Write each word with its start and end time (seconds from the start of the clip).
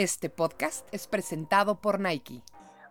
Este 0.00 0.30
podcast 0.30 0.88
es 0.92 1.06
presentado 1.06 1.82
por 1.82 2.00
Nike. 2.00 2.42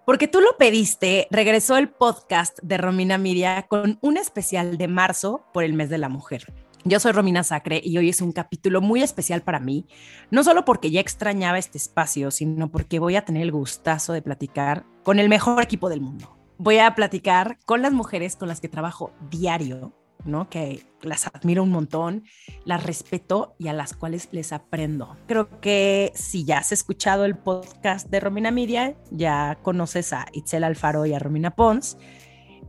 Porque 0.06 0.28
tú 0.28 0.42
lo 0.42 0.58
pediste, 0.60 1.28
regresó 1.32 1.76
el 1.78 1.90
podcast 1.90 2.60
de 2.62 2.78
Romina 2.78 3.18
Miria 3.18 3.66
con 3.68 3.98
un 4.04 4.16
especial 4.16 4.78
de 4.78 4.88
marzo 4.88 5.44
por 5.52 5.64
el 5.64 5.74
mes 5.74 5.90
de 5.90 5.98
la 5.98 6.08
mujer. 6.08 6.54
Yo 6.86 7.00
soy 7.00 7.14
Romina 7.14 7.44
Sacre 7.44 7.82
y 7.84 7.98
hoy 7.98 8.10
es 8.10 8.22
un 8.22 8.32
capítulo 8.32 8.80
muy 8.80 9.02
especial 9.02 9.42
para 9.42 9.60
mí, 9.60 9.88
no 10.30 10.44
solo 10.44 10.66
porque 10.66 10.92
ya 10.92 11.02
extrañaba 11.02 11.58
este 11.58 11.80
espacio, 11.80 12.30
sino 12.30 12.70
porque 12.70 13.00
voy 13.00 13.16
a 13.16 13.26
tener 13.26 13.42
el 13.42 13.54
gustazo 13.54 14.14
de 14.14 14.22
platicar 14.22 14.86
con 15.02 15.18
el 15.18 15.30
mejor 15.30 15.64
equipo 15.64 15.90
del 15.90 16.02
mundo. 16.02 16.38
Voy 16.60 16.78
a 16.78 16.94
platicar 16.94 17.58
con 17.66 17.82
las 17.82 17.92
mujeres 17.92 18.36
con 18.36 18.50
las 18.50 18.62
que 18.62 18.70
trabajo 18.70 19.14
diario 19.32 19.99
¿no? 20.26 20.50
Que 20.50 20.84
las 21.02 21.28
admiro 21.28 21.64
un 21.64 21.72
montón, 21.72 22.24
las 22.66 22.84
respeto 22.84 23.56
y 23.58 23.68
a 23.68 23.74
las 23.74 23.94
cuales 23.94 24.30
les 24.32 24.52
aprendo. 24.52 25.18
Creo 25.28 25.60
que 25.62 26.12
si 26.16 26.44
ya 26.44 26.60
has 26.60 26.72
escuchado 26.72 27.26
el 27.26 27.38
podcast 27.38 28.10
de 28.10 28.20
Romina 28.20 28.52
Media, 28.52 28.96
ya 29.12 29.58
conoces 29.62 30.14
a 30.14 30.28
Itzel 30.34 30.64
Alfaro 30.64 31.06
y 31.06 31.14
a 31.14 31.20
Romina 31.20 31.56
Pons, 31.56 31.98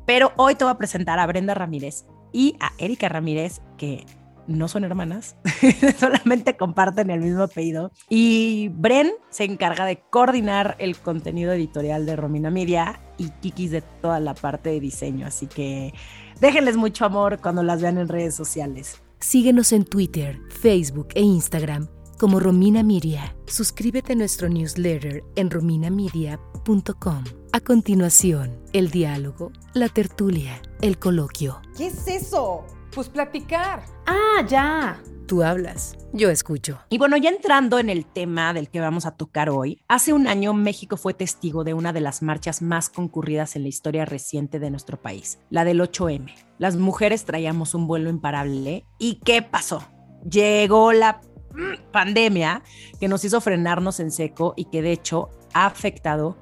pero 0.06 0.32
hoy 0.36 0.54
te 0.54 0.64
voy 0.64 0.72
a 0.72 0.78
presentar 0.78 1.18
a 1.18 1.26
Brenda 1.26 1.54
Ramírez 1.54 2.04
y 2.32 2.56
a 2.60 2.72
Erika 2.78 3.08
Ramírez, 3.08 3.60
que 3.76 4.06
no 4.46 4.68
son 4.68 4.84
hermanas, 4.84 5.36
solamente 5.98 6.56
comparten 6.56 7.10
el 7.10 7.20
mismo 7.20 7.44
apellido. 7.44 7.92
Y 8.08 8.68
Bren 8.74 9.12
se 9.30 9.44
encarga 9.44 9.84
de 9.84 10.00
coordinar 10.10 10.76
el 10.78 10.96
contenido 10.96 11.52
editorial 11.52 12.06
de 12.06 12.16
Romina 12.16 12.50
Media 12.50 13.00
y 13.16 13.30
Kikis 13.30 13.70
de 13.70 13.82
toda 13.82 14.18
la 14.20 14.34
parte 14.34 14.70
de 14.70 14.80
diseño. 14.80 15.26
Así 15.26 15.46
que 15.46 15.94
Déjenles 16.40 16.76
mucho 16.76 17.04
amor 17.04 17.40
cuando 17.40 17.62
las 17.62 17.82
vean 17.82 17.98
en 17.98 18.08
redes 18.08 18.34
sociales. 18.34 19.00
Síguenos 19.20 19.72
en 19.72 19.84
Twitter, 19.84 20.40
Facebook 20.48 21.08
e 21.14 21.20
Instagram 21.20 21.88
como 22.20 22.38
Romina 22.38 22.82
Miria. 22.82 23.34
Suscríbete 23.46 24.12
a 24.12 24.16
nuestro 24.16 24.50
newsletter 24.50 25.24
en 25.36 25.50
rominamedia.com. 25.50 27.24
A 27.52 27.60
continuación, 27.60 28.60
el 28.74 28.90
diálogo, 28.90 29.52
la 29.72 29.88
tertulia, 29.88 30.60
el 30.82 30.98
coloquio. 30.98 31.62
¿Qué 31.78 31.86
es 31.86 32.06
eso? 32.06 32.66
Pues 32.94 33.08
platicar. 33.08 33.84
Ah, 34.06 34.44
ya. 34.48 35.00
Tú 35.28 35.44
hablas, 35.44 35.96
yo 36.12 36.28
escucho. 36.28 36.80
Y 36.88 36.98
bueno, 36.98 37.16
ya 37.16 37.30
entrando 37.30 37.78
en 37.78 37.88
el 37.88 38.04
tema 38.04 38.52
del 38.52 38.68
que 38.68 38.80
vamos 38.80 39.06
a 39.06 39.12
tocar 39.12 39.48
hoy, 39.48 39.80
hace 39.86 40.12
un 40.12 40.26
año 40.26 40.54
México 40.54 40.96
fue 40.96 41.14
testigo 41.14 41.62
de 41.62 41.72
una 41.72 41.92
de 41.92 42.00
las 42.00 42.20
marchas 42.20 42.62
más 42.62 42.88
concurridas 42.88 43.54
en 43.54 43.62
la 43.62 43.68
historia 43.68 44.04
reciente 44.04 44.58
de 44.58 44.70
nuestro 44.70 45.00
país, 45.00 45.38
la 45.50 45.64
del 45.64 45.80
8M. 45.80 46.34
Las 46.58 46.76
mujeres 46.76 47.24
traíamos 47.26 47.76
un 47.76 47.86
vuelo 47.86 48.10
imparable. 48.10 48.84
¿Y 48.98 49.20
qué 49.24 49.40
pasó? 49.40 49.84
Llegó 50.28 50.92
la 50.92 51.20
mm, 51.52 51.92
pandemia 51.92 52.64
que 52.98 53.06
nos 53.06 53.24
hizo 53.24 53.40
frenarnos 53.40 54.00
en 54.00 54.10
seco 54.10 54.54
y 54.56 54.64
que 54.64 54.82
de 54.82 54.90
hecho 54.90 55.30
ha 55.54 55.66
afectado 55.66 56.38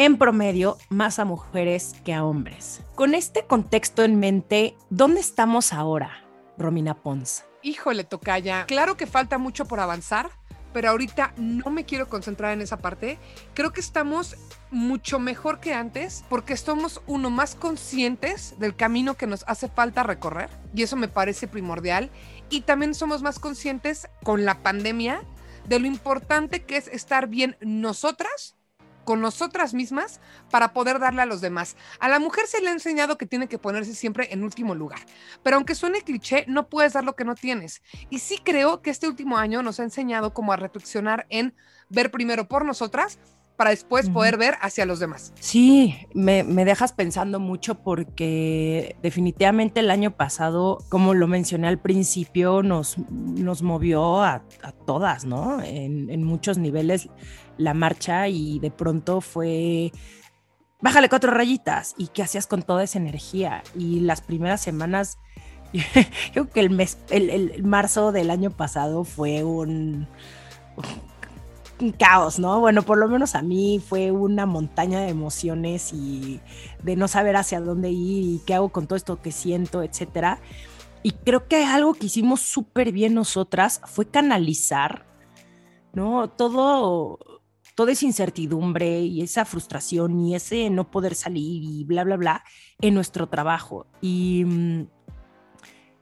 en 0.00 0.16
promedio 0.16 0.78
más 0.88 1.18
a 1.18 1.26
mujeres 1.26 1.94
que 2.06 2.14
a 2.14 2.24
hombres. 2.24 2.80
Con 2.94 3.14
este 3.14 3.44
contexto 3.44 4.02
en 4.02 4.18
mente, 4.18 4.74
¿dónde 4.88 5.20
estamos 5.20 5.74
ahora, 5.74 6.24
Romina 6.56 6.94
Pons? 6.94 7.44
Híjole, 7.62 8.04
Tocaya, 8.04 8.64
claro 8.64 8.96
que 8.96 9.06
falta 9.06 9.36
mucho 9.36 9.66
por 9.66 9.78
avanzar, 9.78 10.30
pero 10.72 10.88
ahorita 10.88 11.34
no 11.36 11.68
me 11.68 11.84
quiero 11.84 12.08
concentrar 12.08 12.54
en 12.54 12.62
esa 12.62 12.78
parte. 12.78 13.18
Creo 13.52 13.74
que 13.74 13.82
estamos 13.82 14.36
mucho 14.70 15.18
mejor 15.18 15.60
que 15.60 15.74
antes 15.74 16.24
porque 16.30 16.56
somos 16.56 17.02
uno 17.06 17.28
más 17.28 17.54
conscientes 17.54 18.54
del 18.58 18.74
camino 18.74 19.18
que 19.18 19.26
nos 19.26 19.44
hace 19.48 19.68
falta 19.68 20.02
recorrer 20.02 20.48
y 20.74 20.82
eso 20.82 20.96
me 20.96 21.08
parece 21.08 21.46
primordial. 21.46 22.10
Y 22.48 22.62
también 22.62 22.94
somos 22.94 23.20
más 23.20 23.38
conscientes 23.38 24.08
con 24.24 24.46
la 24.46 24.62
pandemia 24.62 25.20
de 25.68 25.78
lo 25.78 25.86
importante 25.86 26.64
que 26.64 26.78
es 26.78 26.88
estar 26.88 27.26
bien 27.26 27.58
nosotras 27.60 28.56
con 29.10 29.20
nosotras 29.20 29.74
mismas 29.74 30.20
para 30.52 30.72
poder 30.72 31.00
darle 31.00 31.22
a 31.22 31.26
los 31.26 31.40
demás. 31.40 31.76
A 31.98 32.08
la 32.08 32.20
mujer 32.20 32.46
se 32.46 32.60
le 32.60 32.68
ha 32.68 32.72
enseñado 32.72 33.18
que 33.18 33.26
tiene 33.26 33.48
que 33.48 33.58
ponerse 33.58 33.92
siempre 33.92 34.32
en 34.32 34.44
último 34.44 34.72
lugar, 34.76 35.00
pero 35.42 35.56
aunque 35.56 35.74
suene 35.74 36.02
cliché, 36.02 36.44
no 36.46 36.68
puedes 36.68 36.92
dar 36.92 37.02
lo 37.02 37.16
que 37.16 37.24
no 37.24 37.34
tienes. 37.34 37.82
Y 38.08 38.20
sí 38.20 38.38
creo 38.38 38.82
que 38.82 38.90
este 38.90 39.08
último 39.08 39.36
año 39.36 39.64
nos 39.64 39.80
ha 39.80 39.82
enseñado 39.82 40.32
como 40.32 40.52
a 40.52 40.56
reflexionar 40.56 41.26
en 41.28 41.56
ver 41.88 42.12
primero 42.12 42.46
por 42.46 42.64
nosotras 42.64 43.18
para 43.56 43.70
después 43.70 44.08
poder 44.08 44.38
ver 44.38 44.54
hacia 44.62 44.86
los 44.86 45.00
demás. 45.00 45.34
Sí, 45.40 45.94
me, 46.14 46.44
dejas 46.44 46.92
pensando 46.92 47.40
mucho 47.40 47.82
porque 47.82 48.96
definitivamente 49.02 49.80
el 49.80 49.90
año 49.90 50.12
pasado, 50.12 50.78
como 50.88 51.12
lo 51.12 51.26
mencioné 51.26 51.68
al 51.68 51.78
principio, 51.78 52.62
nos, 52.62 52.96
nos 53.10 53.60
movió 53.62 54.22
a, 54.22 54.44
todas, 54.86 55.26
¿no? 55.26 55.60
En, 55.62 56.08
en 56.08 56.24
muchos 56.24 56.56
niveles 56.56 57.10
la 57.60 57.74
marcha 57.74 58.28
y 58.28 58.58
de 58.58 58.70
pronto 58.70 59.20
fue 59.20 59.92
bájale 60.80 61.08
cuatro 61.08 61.32
rayitas. 61.32 61.94
¿Y 61.98 62.08
qué 62.08 62.22
hacías 62.22 62.46
con 62.46 62.62
toda 62.62 62.82
esa 62.82 62.98
energía? 62.98 63.62
Y 63.76 64.00
las 64.00 64.20
primeras 64.20 64.60
semanas, 64.60 65.18
creo 66.32 66.50
que 66.50 66.60
el 66.60 66.70
mes, 66.70 66.98
el, 67.10 67.62
marzo 67.62 68.12
del 68.12 68.30
año 68.30 68.50
pasado 68.50 69.04
fue 69.04 69.44
un, 69.44 70.08
un, 71.80 71.92
caos, 71.92 72.38
¿no? 72.38 72.60
Bueno, 72.60 72.82
por 72.82 72.98
lo 72.98 73.08
menos 73.08 73.34
a 73.34 73.42
mí 73.42 73.82
fue 73.86 74.10
una 74.10 74.46
montaña 74.46 75.00
de 75.00 75.08
emociones 75.08 75.92
y 75.92 76.40
de 76.82 76.96
no 76.96 77.08
saber 77.08 77.36
hacia 77.36 77.60
dónde 77.60 77.90
ir 77.90 78.24
y 78.24 78.42
qué 78.46 78.54
hago 78.54 78.68
con 78.70 78.86
todo 78.86 78.96
esto 78.96 79.22
que 79.22 79.32
siento, 79.32 79.82
etcétera. 79.82 80.40
Y 81.02 81.12
creo 81.12 81.48
que 81.48 81.64
algo 81.64 81.94
que 81.94 82.06
hicimos 82.06 82.40
súper 82.40 82.92
bien 82.92 83.14
nosotras 83.14 83.80
fue 83.86 84.10
canalizar, 84.10 85.06
¿no? 85.94 86.28
Todo, 86.28 87.18
toda 87.74 87.92
esa 87.92 88.06
incertidumbre 88.06 89.00
y 89.00 89.22
esa 89.22 89.44
frustración 89.44 90.18
y 90.20 90.34
ese 90.34 90.70
no 90.70 90.90
poder 90.90 91.14
salir 91.14 91.62
y 91.62 91.84
bla, 91.84 92.04
bla, 92.04 92.16
bla 92.16 92.44
en 92.80 92.94
nuestro 92.94 93.28
trabajo. 93.28 93.86
Y, 94.00 94.44
mm, 94.44 94.86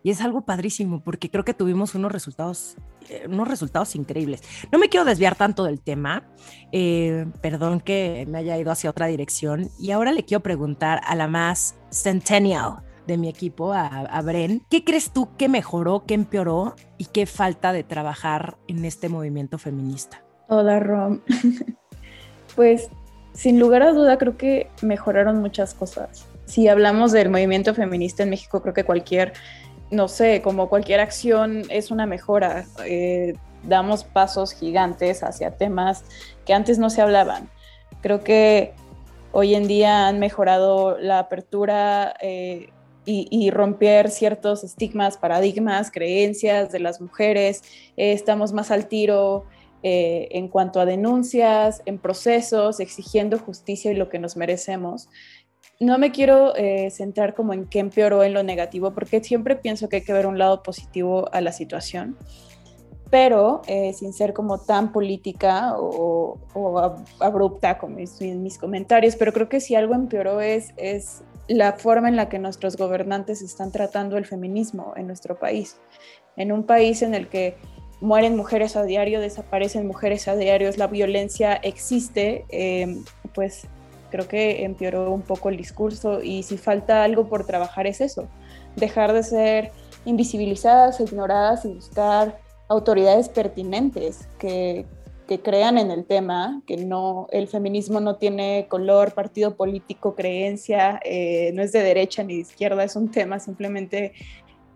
y 0.03 0.11
es 0.11 0.21
algo 0.21 0.43
padrísimo 0.43 1.03
porque 1.03 1.31
creo 1.31 1.45
que 1.45 1.55
tuvimos 1.55 1.95
unos 1.95 2.13
resultados, 2.13 2.77
eh, 3.09 3.27
unos 3.29 3.49
resultados 3.49 3.95
increíbles. 3.97 4.43
No 4.71 4.79
me 4.79 4.89
quiero 4.89 5.05
desviar 5.05 5.35
tanto 5.35 5.65
del 5.65 5.81
tema, 5.81 6.25
eh, 6.73 7.27
perdón 7.43 7.81
que 7.81 8.27
me 8.29 8.39
haya 8.39 8.57
ido 8.57 8.71
hacia 8.71 8.91
otra 8.91 9.07
dirección. 9.07 9.71
Y 9.79 9.91
ahora 9.91 10.13
le 10.13 10.25
quiero 10.25 10.43
preguntar 10.43 11.01
a 11.05 11.15
la 11.15 11.27
más 11.27 11.77
centennial 11.91 12.85
de 13.07 13.17
mi 13.17 13.29
equipo, 13.29 13.73
a, 13.73 13.87
a, 13.87 14.23
Bren, 14.23 14.63
¿qué 14.69 14.85
crees 14.85 15.13
tú 15.13 15.35
que 15.37 15.49
mejoró, 15.49 16.05
qué 16.07 16.13
empeoró 16.13 16.77
y 16.99 17.07
qué 17.07 17.25
falta 17.25 17.73
de 17.73 17.83
trabajar 17.83 18.59
en 18.69 18.85
este 18.85 19.09
movimiento 19.09 19.57
feminista? 19.59 20.28
Hola, 20.51 20.81
Rom. 20.81 21.21
pues 22.57 22.89
sin 23.35 23.61
lugar 23.61 23.83
a 23.83 23.93
duda 23.93 24.17
creo 24.17 24.39
que 24.39 24.71
mejoraron 24.81 25.41
muchas 25.41 25.75
cosas. 25.75 26.27
Si 26.47 26.69
hablamos 26.69 27.13
del 27.13 27.29
movimiento 27.29 27.75
feminista 27.75 28.23
en 28.23 28.31
México, 28.31 28.63
creo 28.63 28.73
que 28.73 28.85
cualquier, 28.85 29.35
no 29.91 30.09
sé, 30.09 30.41
como 30.41 30.71
cualquier 30.71 31.01
acción 31.01 31.65
es 31.69 31.91
una 31.91 32.07
mejora. 32.07 32.65
Eh, 32.87 33.35
damos 33.63 34.05
pasos 34.05 34.55
gigantes 34.55 35.23
hacia 35.23 35.51
temas 35.51 36.03
que 36.47 36.55
antes 36.55 36.79
no 36.79 36.89
se 36.89 37.03
hablaban. 37.03 37.51
Creo 38.01 38.25
que 38.25 38.73
hoy 39.33 39.55
en 39.55 39.69
día 39.69 40.09
han 40.09 40.19
mejorado 40.19 40.97
la 40.99 41.19
apertura 41.19 42.15
eh, 42.23 42.71
y, 43.05 43.51
romper 43.51 44.11
ciertos 44.11 44.65
estigmas, 44.65 45.17
paradigmas, 45.19 45.91
creencias 45.91 46.73
de 46.73 46.79
las 46.79 47.01
mujeres. 47.01 47.63
Eh, 47.97 48.13
estamos 48.13 48.53
más 48.53 48.71
al 48.71 48.87
tiro 48.87 49.47
eh, 49.83 50.29
en 50.33 50.49
cuanto 50.49 50.81
a 50.81 50.85
denuncias, 50.87 51.83
en 51.87 51.99
procesos, 51.99 52.81
exigiendo 52.81 53.39
justicia 53.39 53.93
y 53.93 53.95
lo 53.95 54.09
que 54.09 54.19
nos 54.19 54.37
merecemos. 54.37 55.09
No 55.81 55.99
me 55.99 56.11
quiero 56.11 56.57
eh, 56.57 56.91
centrar 56.91 57.35
como 57.35 57.53
en 57.53 57.67
qué 57.67 57.79
empeoró 57.79 58.25
en 58.25 58.35
lo 58.35 58.43
negativo, 58.43 58.93
porque 58.93 59.23
siempre 59.23 59.55
pienso 59.55 59.89
que 59.89 59.97
hay 59.97 60.03
que 60.03 60.13
ver 60.13 60.27
un 60.27 60.37
lado 60.37 60.65
positivo 60.65 61.29
a 61.33 61.41
la 61.41 61.53
situación, 61.53 62.17
pero 63.11 63.63
eh, 63.69 63.93
sin 63.93 64.13
ser 64.13 64.33
como 64.33 64.59
tan 64.59 64.91
política 64.91 65.75
o, 65.79 66.39
abrupta 67.21 67.79
como 67.79 67.99
en 67.99 68.43
mis 68.43 68.59
comentarios, 68.59 69.15
pero 69.15 69.33
creo 69.33 69.49
que 69.49 69.61
si 69.61 69.77
algo 69.77 69.95
empeoró 69.95 70.41
es, 70.41 70.75
es 70.77 71.23
la 71.47 71.75
forma 71.75 72.09
en 72.09 72.17
la 72.17 72.29
que 72.29 72.41
nuestros 72.41 72.77
gobernantes 72.77 73.41
están 73.41 73.73
tratando 73.73 74.17
el 74.19 74.27
feminismo 74.27 74.93
en 74.97 75.07
nuestro 75.07 75.39
país. 75.39 75.79
En 76.37 76.53
un 76.53 76.65
país 76.65 77.03
en 77.03 77.15
el 77.15 77.29
que 77.29 77.57
mueren 78.01 78.37
mujeres 78.37 78.77
a 78.77 78.85
diario, 78.85 79.21
desaparecen 79.21 79.87
mujeres 79.87 80.29
a 80.29 80.37
diario, 80.37 80.71
la 80.77 80.87
violencia 80.87 81.55
existe, 81.55 82.45
em, 82.51 83.05
pues 83.35 83.67
creo 84.11 84.29
que 84.29 84.65
empeoró 84.65 85.11
un 85.11 85.23
poco 85.23 85.49
el 85.49 85.57
discurso 85.57 86.23
y 86.23 86.43
si 86.43 86.57
falta 86.57 87.05
algo 87.05 87.29
por 87.29 87.47
trabajar 87.47 87.87
es 87.87 88.01
eso, 88.01 88.29
dejar 88.77 89.13
de 89.13 89.23
ser 89.23 89.73
invisibilizadas, 90.05 91.01
ignoradas 91.01 91.65
y 91.65 91.75
buscar 91.75 92.39
autoridades 92.69 93.29
pertinentes 93.29 94.29
que, 94.39 94.87
que 95.27 95.41
crean 95.41 95.77
en 95.77 95.91
el 95.91 96.07
tema, 96.07 96.63
que 96.67 96.77
no, 96.77 97.27
el 97.31 97.49
feminismo 97.49 98.01
no 98.01 98.17
tiene 98.17 98.67
color, 98.69 99.13
partido 99.13 99.57
político, 99.57 100.15
creencia, 100.15 101.01
eh, 101.05 101.53
no 101.55 101.63
es 101.63 101.73
de 101.73 101.83
derecha 101.83 102.23
ni 102.23 102.35
de 102.35 102.41
izquierda, 102.41 102.85
es 102.85 102.97
un 102.97 103.11
tema 103.11 103.39
simplemente 103.39 104.13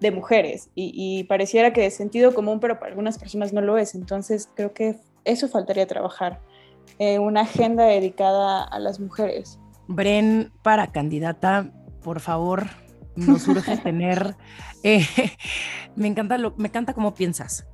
de 0.03 0.11
mujeres 0.11 0.69
y, 0.75 1.25
pareciera 1.25 1.73
que 1.73 1.87
es 1.87 1.95
sentido 1.95 2.35
común, 2.35 2.59
pero 2.61 2.79
para 2.79 2.91
algunas 2.91 3.19
personas 3.19 3.53
no 3.53 3.61
lo 3.61 3.79
es. 3.79 3.95
Entonces 3.95 4.49
creo 4.55 4.75
que 4.75 4.97
eso 5.25 5.49
faltaría 5.49 5.87
trabajar, 5.87 6.41
eh, 6.99 7.19
una 7.19 7.43
agenda 7.43 7.85
dedicada 7.85 8.65
a 8.65 8.79
las 8.81 8.99
mujeres. 8.99 9.59
Bren, 9.87 10.53
para 10.63 10.91
candidata, 10.91 11.71
por 12.03 12.21
favor, 12.21 12.67
nos 13.17 13.47
urge 13.49 13.77
tener... 13.83 14.35
Eh, 14.83 15.07
me, 15.95 16.09
encanta 16.09 16.37
lo, 16.37 16.55
me 16.57 16.69
encanta 16.69 16.93
cómo 16.93 17.15
piensas. 17.15 17.67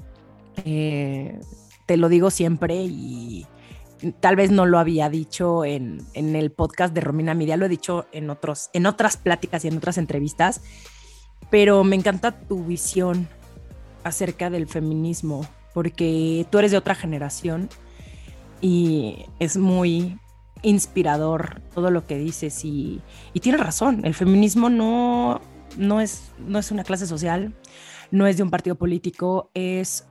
Eh, 0.67 1.41
te 1.87 1.97
lo 1.97 2.11
digo 2.11 2.31
siempre 2.31 2.75
y 2.85 3.47
tal 4.21 4.37
vez 4.37 4.51
no 4.51 4.67
lo 4.67 4.79
había 4.79 5.09
dicho 5.09 5.65
en, 5.65 6.03
en, 6.13 6.37
el 6.37 6.51
podcast 6.53 6.93
de 6.93 7.01
Romina 7.01 7.33
Media, 7.35 7.57
lo 7.57 7.65
he 7.65 7.71
dicho 7.71 8.07
en, 8.13 8.29
otros, 8.29 8.69
en 8.75 8.85
otras 8.85 9.17
pláticas 9.17 9.65
y 9.65 9.69
en 9.69 9.79
otras 9.79 9.97
entrevistas, 9.97 10.61
pero 11.51 11.85
me 11.85 11.97
encanta 11.97 12.33
tu 12.33 12.65
visión 12.65 13.29
acerca 14.05 14.51
del 14.51 14.67
feminismo, 14.67 15.47
porque 15.75 16.47
tú 16.51 16.59
eres 16.59 16.71
de 16.71 16.79
otra 16.79 16.95
generación 16.95 17.69
y 18.61 19.27
es 19.39 19.57
muy 19.57 20.19
inspirador 20.63 21.63
todo 21.75 21.91
lo 21.91 22.07
que 22.07 22.19
dices 22.19 22.65
y, 22.65 23.01
tienes 23.41 23.61
razón, 23.61 24.05
el 24.05 24.15
feminismo 24.15 24.71
no, 24.71 25.41
no, 25.77 26.01
es, 26.01 26.33
no 26.39 26.59
es 26.59 26.71
una 26.71 26.85
clase 26.85 27.07
social, 27.07 27.55
no 28.11 28.27
es 28.27 28.37
de 28.37 28.43
un 28.43 28.51
partido 28.51 28.77
político, 28.77 29.51
es 29.55 30.07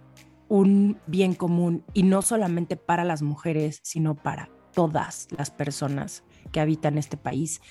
un 0.47 0.99
bien 1.07 1.33
común 1.33 1.83
y 1.93 2.03
no 2.03 2.21
solamente 2.21 2.77
para 2.77 3.03
las 3.03 3.21
mujeres, 3.21 3.81
sino 3.83 4.15
para 4.15 4.49
todas 4.73 5.27
las 5.37 5.51
personas 5.51 6.23
que 6.51 6.59
habitan 6.59 6.97
este 6.97 7.17
país. 7.17 7.61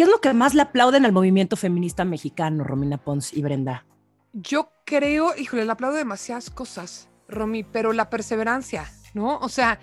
¿Qué 0.00 0.04
es 0.04 0.10
lo 0.10 0.22
que 0.22 0.32
más 0.32 0.54
le 0.54 0.62
aplauden 0.62 1.04
al 1.04 1.12
movimiento 1.12 1.56
feminista 1.56 2.06
mexicano, 2.06 2.64
Romina 2.64 2.96
Pons 2.96 3.34
y 3.34 3.42
Brenda? 3.42 3.84
Yo 4.32 4.72
creo, 4.86 5.36
híjole, 5.36 5.66
le 5.66 5.72
aplaudo 5.72 5.98
demasiadas 5.98 6.48
cosas, 6.48 7.10
Romy, 7.28 7.64
pero 7.64 7.92
la 7.92 8.08
perseverancia, 8.08 8.90
¿no? 9.12 9.36
O 9.40 9.50
sea, 9.50 9.78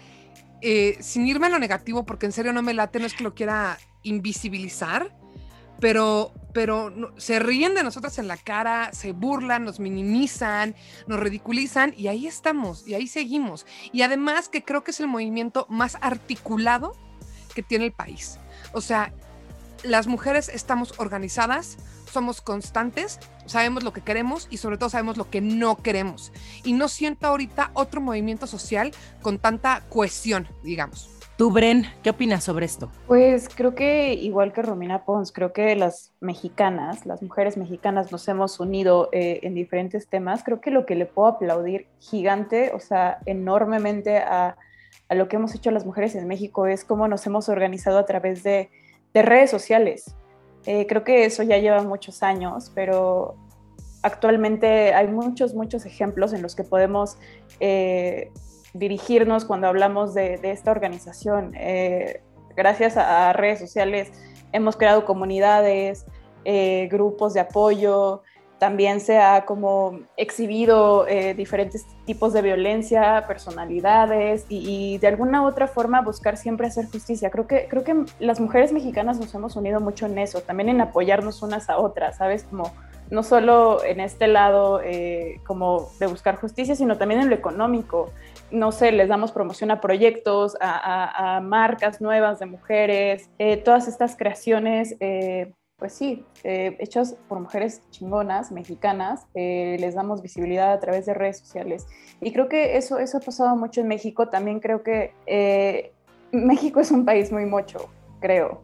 eh, 0.63 0.97
sin 1.01 1.27
irme 1.27 1.45
a 1.45 1.49
lo 1.51 1.59
negativo, 1.59 2.03
porque 2.03 2.25
en 2.25 2.31
serio 2.31 2.51
no 2.51 2.63
me 2.63 2.73
late, 2.73 2.99
no 2.99 3.05
es 3.05 3.13
que 3.13 3.23
lo 3.23 3.35
quiera 3.35 3.77
invisibilizar, 4.01 5.15
pero, 5.79 6.33
pero 6.51 7.13
se 7.17 7.37
ríen 7.37 7.75
de 7.75 7.83
nosotras 7.83 8.17
en 8.17 8.27
la 8.27 8.37
cara, 8.37 8.89
se 8.93 9.11
burlan, 9.11 9.65
nos 9.65 9.79
minimizan, 9.79 10.73
nos 11.05 11.19
ridiculizan 11.19 11.93
y 11.95 12.07
ahí 12.07 12.25
estamos 12.25 12.87
y 12.87 12.95
ahí 12.95 13.05
seguimos. 13.05 13.67
Y 13.93 14.01
además 14.01 14.49
que 14.49 14.63
creo 14.63 14.83
que 14.83 14.89
es 14.89 14.99
el 14.99 15.09
movimiento 15.09 15.67
más 15.69 15.95
articulado 16.01 16.93
que 17.53 17.61
tiene 17.61 17.85
el 17.85 17.91
país. 17.91 18.39
O 18.73 18.81
sea, 18.81 19.13
las 19.83 20.07
mujeres 20.07 20.49
estamos 20.49 20.93
organizadas, 20.99 21.77
somos 22.11 22.41
constantes, 22.41 23.19
sabemos 23.45 23.83
lo 23.83 23.93
que 23.93 24.01
queremos 24.01 24.47
y 24.49 24.57
sobre 24.57 24.77
todo 24.77 24.89
sabemos 24.89 25.17
lo 25.17 25.29
que 25.29 25.41
no 25.41 25.77
queremos. 25.77 26.31
Y 26.63 26.73
no 26.73 26.87
siento 26.87 27.27
ahorita 27.27 27.71
otro 27.73 28.01
movimiento 28.01 28.47
social 28.47 28.91
con 29.21 29.39
tanta 29.39 29.83
cohesión, 29.89 30.47
digamos. 30.63 31.17
Tú, 31.37 31.51
Bren, 31.51 31.85
¿qué 32.01 32.09
opinas 32.09 32.43
sobre 32.43 32.65
esto? 32.65 32.89
Pues 33.05 33.47
creo 33.53 33.75
que 33.75 34.15
igual 34.15 34.53
que 34.53 34.63
Romina 34.63 35.05
Pons, 35.05 35.31
creo 35.31 35.53
que 35.53 35.75
las 35.75 36.11
mexicanas, 36.19 37.05
las 37.05 37.21
mujeres 37.21 37.57
mexicanas 37.57 38.11
nos 38.11 38.27
hemos 38.27 38.59
unido 38.59 39.09
eh, 39.11 39.41
en 39.43 39.53
diferentes 39.53 40.07
temas. 40.07 40.43
Creo 40.43 40.61
que 40.61 40.71
lo 40.71 40.87
que 40.87 40.95
le 40.95 41.05
puedo 41.05 41.27
aplaudir 41.27 41.85
gigante, 41.99 42.71
o 42.73 42.79
sea, 42.79 43.19
enormemente 43.27 44.17
a, 44.17 44.57
lo 45.11 45.27
que 45.27 45.35
hemos 45.35 45.53
hecho 45.53 45.69
las 45.69 45.85
mujeres 45.85 46.15
en 46.15 46.27
México 46.27 46.65
es 46.65 46.83
cómo 46.83 47.07
nos 47.07 47.27
hemos 47.27 47.49
organizado 47.49 47.99
a 47.99 48.05
través 48.07 48.41
de, 48.41 48.71
redes 49.13 49.49
sociales. 49.49 50.15
Eh, 50.65 50.85
creo 50.87 51.03
que 51.03 51.25
eso 51.25 51.43
ya 51.43 51.57
lleva 51.57 51.81
muchos 51.83 52.23
años, 52.23 52.71
pero 52.75 53.35
actualmente 54.03 54.93
hay 54.93 55.07
muchos, 55.07 55.53
muchos 55.53 55.85
ejemplos 55.85 56.33
en 56.33 56.41
los 56.41 56.55
que 56.55 56.63
podemos 56.63 57.17
eh, 57.59 58.31
dirigirnos 58.73 59.45
cuando 59.45 59.67
hablamos 59.67 60.13
de, 60.13 60.39
esta 60.43 60.71
organización. 60.71 61.53
Eh, 61.55 62.21
gracias 62.55 62.97
a, 62.97 63.31
redes 63.33 63.59
sociales 63.59 64.11
hemos 64.51 64.75
creado 64.75 65.05
comunidades, 65.05 66.05
grupos 66.89 67.33
de 67.33 67.41
apoyo, 67.41 68.23
también 68.59 68.99
se 68.99 69.19
ha 69.19 69.45
como 69.45 69.99
exhibido 70.17 71.07
eh, 71.07 71.33
diferentes 71.33 71.85
tipos 72.05 72.33
de 72.33 72.41
violencia, 72.41 73.25
personalidades 73.27 74.45
y, 74.49 74.97
de 74.97 75.07
alguna 75.07 75.43
otra 75.43 75.67
forma 75.67 76.01
buscar 76.01 76.37
siempre 76.37 76.67
hacer 76.67 76.85
justicia. 76.85 77.29
Creo 77.29 77.47
que, 77.47 77.67
creo 77.69 77.83
que 77.83 78.05
las 78.19 78.39
mujeres 78.39 78.71
mexicanas 78.71 79.19
nos 79.19 79.33
hemos 79.35 79.55
unido 79.55 79.79
mucho 79.79 80.05
en 80.05 80.17
eso, 80.17 80.41
también 80.41 80.69
en 80.69 80.81
apoyarnos 80.81 81.41
unas 81.41 81.69
a 81.69 81.77
otras, 81.77 82.17
¿sabes? 82.17 82.43
Como 82.43 82.71
no 83.09 83.23
solo 83.23 83.83
en 83.85 84.01
este 84.01 84.27
lado 84.27 84.81
como 85.45 85.89
de 85.97 86.07
buscar 86.07 86.35
justicia, 86.35 86.75
sino 86.75 86.97
también 86.97 87.21
en 87.21 87.29
lo 87.29 87.35
económico 87.35 88.11
no 88.51 88.71
sé, 88.71 88.91
les 88.91 89.09
damos 89.09 89.31
promoción 89.31 89.71
a 89.71 89.81
proyectos, 89.81 90.57
a, 90.61 91.41
marcas 91.43 92.01
nuevas 92.01 92.39
de 92.39 92.45
mujeres, 92.45 93.29
eh, 93.39 93.57
todas 93.57 93.87
estas 93.87 94.15
creaciones, 94.15 94.95
eh, 94.99 95.53
pues 95.77 95.93
sí, 95.93 96.25
eh, 96.43 96.75
hechas 96.79 97.15
por 97.27 97.39
mujeres 97.39 97.83
chingonas, 97.91 98.51
mexicanas, 98.51 99.27
les 99.35 99.93
damos 99.93 100.23
visibilidad 100.23 100.73
a 100.73 100.79
través 100.79 101.05
de 101.05 101.13
redes 101.13 101.37
sociales. 101.37 101.85
Y 102.19 102.31
creo 102.31 102.49
que 102.49 102.77
eso, 102.77 102.97
eso 102.97 103.17
ha 103.19 103.21
pasado 103.21 103.55
mucho 103.55 103.81
en 103.81 103.87
México. 103.87 104.27
También 104.27 104.59
creo 104.59 104.81
que 104.81 105.93
México 106.31 106.79
es 106.79 106.89
un 106.89 107.05
país 107.05 107.31
muy 107.31 107.45
mocho, 107.45 107.89
creo. 108.19 108.61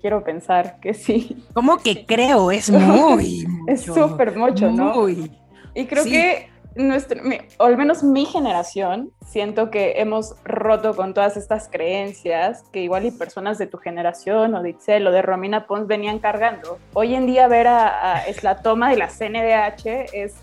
quiero 0.00 0.24
pensar 0.24 0.80
que 0.80 0.92
sí. 0.92 1.44
¿Cómo 1.54 1.78
que 1.78 2.04
creo? 2.04 2.50
Es 2.50 2.68
muy. 2.70 3.46
es 3.68 3.82
súper 3.82 4.36
mucho, 4.36 4.70
¿no? 4.72 4.92
Muy. 4.92 5.30
Y 5.72 5.86
creo 5.86 6.04
que 6.04 6.48
nuestro, 6.76 7.20
o 7.58 7.64
al 7.64 7.76
menos 7.76 8.02
mi 8.02 8.24
generación, 8.24 9.12
siento 9.26 9.70
que 9.70 9.94
hemos 9.96 10.34
roto 10.44 10.94
con 10.94 11.14
todas 11.14 11.36
estas 11.36 11.68
creencias 11.68 12.64
que 12.72 12.82
igual 12.82 13.06
y 13.06 13.10
personas 13.10 13.58
de 13.58 13.66
tu 13.66 13.78
generación 13.78 14.54
o 14.54 14.62
de 14.62 14.70
Itzel 14.70 15.06
o 15.06 15.12
de 15.12 15.22
Romina 15.22 15.66
Pons 15.66 15.86
venían 15.86 16.18
cargando. 16.18 16.78
Hoy 16.92 17.14
en 17.14 17.26
día 17.26 17.48
ver 17.48 17.68
a, 17.68 18.24
es 18.26 18.42
la 18.42 18.62
toma 18.62 18.90
de 18.90 18.96
la 18.96 19.08
CNDH 19.08 20.12
es 20.12 20.34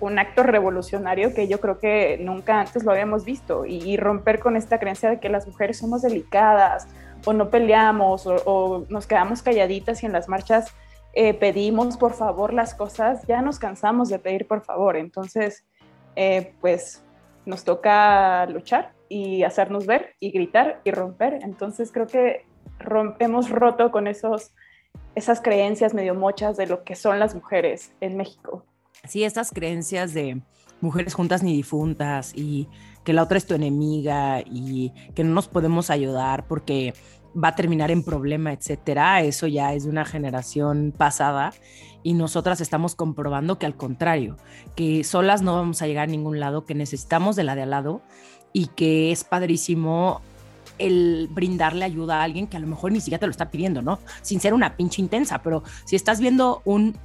un 0.00 0.18
acto 0.18 0.42
revolucionario 0.42 1.34
que 1.34 1.46
yo 1.46 1.60
creo 1.60 1.78
que 1.78 2.18
nunca 2.20 2.60
antes 2.60 2.84
lo 2.84 2.92
habíamos 2.92 3.24
visto 3.24 3.66
y, 3.66 3.96
romper 3.98 4.40
con 4.40 4.56
esta 4.56 4.78
creencia 4.78 5.10
de 5.10 5.20
que 5.20 5.28
las 5.28 5.46
mujeres 5.46 5.78
somos 5.78 6.02
delicadas 6.02 6.88
o 7.26 7.34
no 7.34 7.50
peleamos 7.50 8.26
o, 8.26 8.36
o 8.46 8.86
nos 8.88 9.06
quedamos 9.06 9.42
calladitas 9.42 10.02
y 10.02 10.06
en 10.06 10.12
las 10.12 10.28
marchas 10.28 10.72
eh, 11.12 11.34
pedimos 11.34 11.96
por 11.96 12.12
favor 12.12 12.54
las 12.54 12.74
cosas, 12.74 13.26
ya 13.26 13.42
nos 13.42 13.58
cansamos 13.58 14.08
de 14.08 14.18
pedir 14.18 14.46
por 14.46 14.62
favor. 14.62 14.96
Entonces, 14.96 15.64
eh, 16.22 16.52
pues 16.60 17.02
nos 17.46 17.64
toca 17.64 18.44
luchar 18.44 18.92
y 19.08 19.42
hacernos 19.42 19.86
ver 19.86 20.16
y 20.20 20.30
gritar 20.32 20.82
y 20.84 20.90
romper. 20.90 21.38
Entonces 21.40 21.90
creo 21.90 22.06
que 22.06 22.44
hemos 23.20 23.48
roto 23.48 23.90
con 23.90 24.06
esos, 24.06 24.52
esas 25.14 25.40
creencias 25.40 25.94
medio 25.94 26.14
mochas 26.14 26.58
de 26.58 26.66
lo 26.66 26.84
que 26.84 26.94
son 26.94 27.18
las 27.18 27.34
mujeres 27.34 27.92
en 28.02 28.18
México. 28.18 28.66
Sí, 29.08 29.24
estas 29.24 29.50
creencias 29.50 30.12
de 30.12 30.42
mujeres 30.82 31.14
juntas 31.14 31.42
ni 31.42 31.56
difuntas 31.56 32.34
y 32.36 32.68
que 33.02 33.14
la 33.14 33.22
otra 33.22 33.38
es 33.38 33.46
tu 33.46 33.54
enemiga 33.54 34.42
y 34.44 34.92
que 35.14 35.24
no 35.24 35.32
nos 35.32 35.48
podemos 35.48 35.88
ayudar 35.88 36.46
porque 36.46 36.92
va 37.36 37.48
a 37.48 37.54
terminar 37.54 37.90
en 37.90 38.02
problema, 38.02 38.52
etcétera, 38.52 39.22
eso 39.22 39.46
ya 39.46 39.72
es 39.72 39.84
de 39.84 39.90
una 39.90 40.04
generación 40.04 40.92
pasada 40.96 41.52
y 42.02 42.14
nosotras 42.14 42.60
estamos 42.60 42.94
comprobando 42.94 43.58
que 43.58 43.66
al 43.66 43.76
contrario, 43.76 44.36
que 44.74 45.04
solas 45.04 45.42
no 45.42 45.54
vamos 45.54 45.82
a 45.82 45.86
llegar 45.86 46.08
a 46.08 46.10
ningún 46.10 46.40
lado, 46.40 46.64
que 46.64 46.74
necesitamos 46.74 47.36
de 47.36 47.44
la 47.44 47.54
de 47.54 47.62
al 47.62 47.70
lado 47.70 48.02
y 48.52 48.66
que 48.68 49.12
es 49.12 49.24
padrísimo 49.24 50.22
el 50.78 51.28
brindarle 51.30 51.84
ayuda 51.84 52.20
a 52.20 52.22
alguien 52.22 52.46
que 52.46 52.56
a 52.56 52.60
lo 52.60 52.66
mejor 52.66 52.90
ni 52.90 53.00
siquiera 53.00 53.20
te 53.20 53.26
lo 53.26 53.30
está 53.30 53.50
pidiendo, 53.50 53.82
¿no? 53.82 53.98
Sin 54.22 54.40
ser 54.40 54.54
una 54.54 54.76
pinche 54.76 55.02
intensa, 55.02 55.42
pero 55.42 55.62
si 55.84 55.94
estás 55.94 56.20
viendo 56.20 56.62
un 56.64 56.96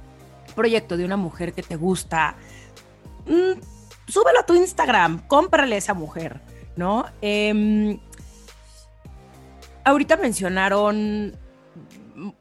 proyecto 0.54 0.96
de 0.96 1.04
una 1.04 1.18
mujer 1.18 1.52
que 1.52 1.62
te 1.62 1.76
gusta, 1.76 2.36
mm, 3.26 3.60
súbelo 4.08 4.40
a 4.40 4.46
tu 4.46 4.54
Instagram, 4.54 5.26
cómprale 5.26 5.74
a 5.74 5.78
esa 5.78 5.92
mujer, 5.92 6.40
¿no? 6.74 7.04
Eh, 7.20 7.98
ahorita 9.86 10.16
mencionaron 10.16 11.38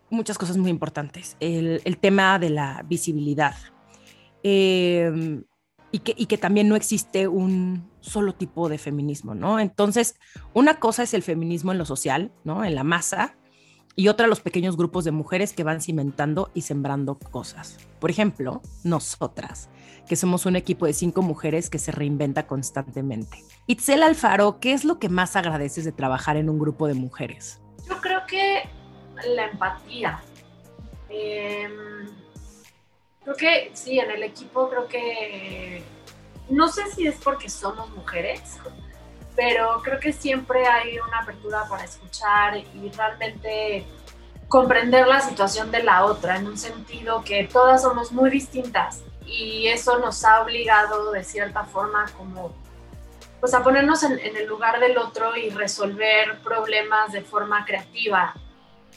muchas 0.10 0.38
cosas 0.38 0.58
muy 0.58 0.72
importantes. 0.72 1.38
El, 1.40 1.98
tema 2.00 2.40
de 2.40 2.50
la 2.50 2.84
visibilidad. 2.88 3.56
Em, 4.44 5.44
y 5.92 6.00
que, 6.00 6.14
y 6.18 6.26
que 6.26 6.38
también 6.38 6.68
no 6.68 6.76
existe 6.76 7.28
un 7.28 7.90
solo 8.02 8.34
tipo 8.34 8.68
de 8.68 8.78
feminismo, 8.78 9.36
¿no? 9.36 9.60
Entonces, 9.60 10.16
una 10.54 10.80
cosa 10.80 11.04
es 11.04 11.14
el 11.14 11.24
feminismo 11.24 11.72
en 11.72 11.78
lo 11.78 11.86
social, 11.86 12.32
¿no? 12.44 12.66
En 12.66 12.76
la 12.76 12.84
masa, 12.84 13.38
y 13.96 14.10
otra 14.10 14.28
los 14.28 14.42
pequeños 14.42 14.76
grupos 14.76 15.06
de 15.06 15.12
mujeres 15.12 15.54
que 15.54 15.64
van 15.64 15.82
cimentando 15.82 16.52
y 16.54 16.62
sembrando 16.62 17.18
cosas. 17.18 17.78
Por 18.00 18.10
ejemplo, 18.10 18.62
nosotras, 18.84 19.70
que 20.06 20.16
somos 20.16 20.46
un 20.46 20.56
equipo 20.56 20.86
de 20.86 20.94
cinco 20.94 21.22
mujeres 21.22 21.70
que 21.70 21.80
se 21.80 21.92
reinventa 21.92 22.48
constantemente. 22.48 23.44
Itzel 23.68 24.04
Alfaro, 24.04 24.60
¿qué 24.60 24.74
es 24.74 24.86
lo 24.86 25.00
que 25.00 25.10
más 25.10 25.36
agradeces 25.36 25.86
de 25.86 25.92
trabajar 25.92 26.38
en 26.38 26.50
un 26.50 26.60
grupo 26.60 26.88
de 26.88 26.94
mujeres? 26.94 27.60
Yo 27.90 28.00
creo 28.02 28.26
que 28.28 28.64
la 29.28 29.48
empatía. 29.48 30.22
Em, 31.10 32.08
creo 33.24 33.36
que 33.36 33.72
sí, 33.74 34.00
en 34.00 34.12
el 34.12 34.24
equipo 34.24 34.70
creo 34.70 34.88
que, 34.88 35.84
no 36.50 36.68
sé 36.68 36.84
si 36.92 37.08
es 37.08 37.16
porque 37.16 37.50
somos 37.50 37.90
mujeres, 37.92 38.60
pero 39.36 39.82
creo 39.84 40.00
que 40.00 40.14
siempre 40.14 40.66
hay 40.68 40.98
una 41.00 41.20
apertura 41.20 41.66
para 41.68 41.84
escuchar 41.84 42.58
y 42.58 42.90
realmente 42.96 43.86
comprender 44.48 45.08
la 45.08 45.22
situación 45.22 45.72
de 45.72 45.84
la 45.84 46.06
otra, 46.06 46.38
en 46.38 46.48
un 46.48 46.58
sentido 46.58 47.24
que 47.24 47.46
todas 47.46 47.82
somos 47.82 48.12
muy 48.12 48.30
distintas 48.30 49.02
y 49.26 49.68
eso 49.68 50.00
nos 50.00 50.24
ha 50.24 50.42
obligado 50.42 51.12
de 51.12 51.24
cierta 51.24 51.64
forma 51.64 52.06
como 52.18 52.54
pues 53.40 53.54
a 53.54 53.64
ponernos 53.64 54.02
en, 54.04 54.20
el 54.20 54.48
lugar 54.48 54.80
del 54.80 54.98
otro 54.98 55.36
y 55.36 55.50
resolver 55.50 56.40
problemas 56.44 57.12
de 57.12 57.22
forma 57.22 57.66
creativa 57.66 58.34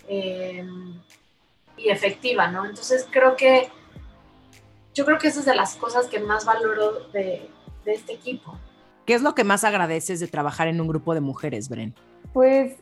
eh, 0.08 0.66
y 1.76 1.90
efectiva, 1.90 2.48
¿no? 2.48 2.64
Entonces 2.64 3.06
creo 3.10 3.36
que 3.36 3.70
yo 4.94 5.04
creo 5.04 5.18
que 5.18 5.28
esa 5.28 5.40
es 5.40 5.46
de 5.46 5.54
las 5.54 5.76
cosas 5.76 6.06
que 6.06 6.18
más 6.18 6.44
valoro 6.44 7.08
de, 7.10 7.50
de 7.84 7.92
este 7.92 8.14
equipo. 8.14 8.58
¿Qué 9.04 9.14
es 9.14 9.22
lo 9.22 9.34
que 9.34 9.44
más 9.44 9.64
agradeces 9.64 10.20
de 10.20 10.28
trabajar 10.28 10.68
en 10.68 10.80
un 10.80 10.88
grupo 10.88 11.14
de 11.14 11.20
mujeres, 11.20 11.68
Bren? 11.68 11.94
Pues 12.32 12.76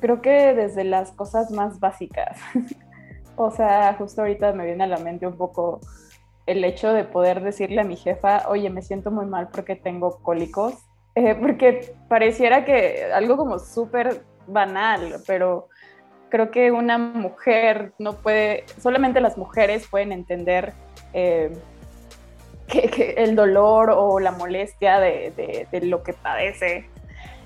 creo 0.00 0.20
que 0.20 0.54
desde 0.54 0.84
las 0.84 1.12
cosas 1.12 1.50
más 1.50 1.80
básicas. 1.80 2.38
o 3.36 3.50
sea, 3.50 3.94
justo 3.94 4.22
ahorita 4.22 4.52
me 4.52 4.66
viene 4.66 4.84
a 4.84 4.88
la 4.88 4.98
mente 4.98 5.26
un 5.26 5.36
poco 5.36 5.80
el 6.50 6.64
hecho 6.64 6.92
de 6.92 7.04
poder 7.04 7.42
decirle 7.42 7.80
a 7.80 7.84
mi 7.84 7.96
jefa, 7.96 8.48
oye, 8.48 8.70
me 8.70 8.82
siento 8.82 9.12
muy 9.12 9.24
mal 9.24 9.48
porque 9.52 9.76
tengo 9.76 10.20
cólicos, 10.20 10.74
eh, 11.14 11.36
porque 11.36 11.94
pareciera 12.08 12.64
que 12.64 13.04
algo 13.14 13.36
como 13.36 13.60
súper 13.60 14.24
banal, 14.48 15.16
pero 15.28 15.68
creo 16.28 16.50
que 16.50 16.72
una 16.72 16.98
mujer 16.98 17.92
no 18.00 18.14
puede, 18.14 18.64
solamente 18.80 19.20
las 19.20 19.38
mujeres 19.38 19.86
pueden 19.88 20.10
entender 20.10 20.72
eh, 21.12 21.52
que, 22.66 23.14
el 23.16 23.36
dolor 23.36 23.90
o 23.90 24.18
la 24.18 24.32
molestia 24.32 24.98
de, 24.98 25.68
lo 25.82 26.02
que 26.02 26.14
padece 26.14 26.90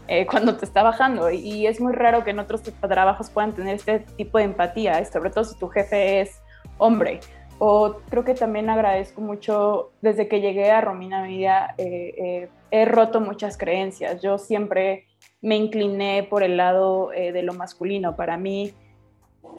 eh, 0.09 0.25
cuando 0.25 0.57
te 0.57 0.65
está 0.65 0.83
bajando. 0.83 1.31
Y 1.31 1.67
es 1.67 1.79
muy 1.79 1.93
raro 1.93 2.25
que 2.25 2.31
en 2.31 2.39
otros 2.39 2.63
trabajos 2.63 3.29
puedan 3.29 3.53
tener 3.53 3.75
este 3.75 3.99
tipo 4.01 4.39
de 4.39 4.45
empatía, 4.45 5.05
sobre 5.05 5.29
todo 5.29 5.45
si 5.45 5.59
tu 5.59 5.69
jefe 5.69 6.23
es 6.23 6.41
hombre. 6.79 7.21
O 7.59 7.97
creo 8.11 8.25
que 8.25 8.35
también 8.35 8.69
agradezco 8.69 9.21
mucho, 9.21 9.93
desde 10.03 10.29
que 10.29 10.41
llegué 10.41 10.71
a 10.71 10.81
Romina 10.81 11.23
Media, 11.23 11.75
eh, 11.79 12.15
eh, 12.17 12.49
he 12.71 12.85
roto 12.85 13.21
muchas 13.21 13.57
creencias. 13.57 14.21
Yo 14.23 14.39
siempre 14.39 15.07
me 15.41 15.57
incliné 15.57 16.27
por 16.29 16.43
el 16.43 16.57
lado 16.57 17.11
de 17.11 17.43
lo 17.43 17.53
masculino. 17.53 18.17
Para 18.17 18.37
mí, 18.37 18.73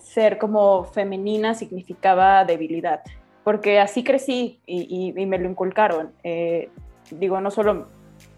ser 0.02 0.38
como 0.38 0.84
femenina 0.84 1.54
significaba 1.54 2.44
debilidad 2.44 3.02
porque 3.46 3.80
así 3.80 4.04
crecí 4.04 4.60
y, 4.66 5.14
me 5.28 5.38
lo 5.38 5.48
inculcaron. 5.48 6.14
Eh, 6.24 6.70
digo, 7.12 7.40
no 7.40 7.52
solo, 7.52 7.88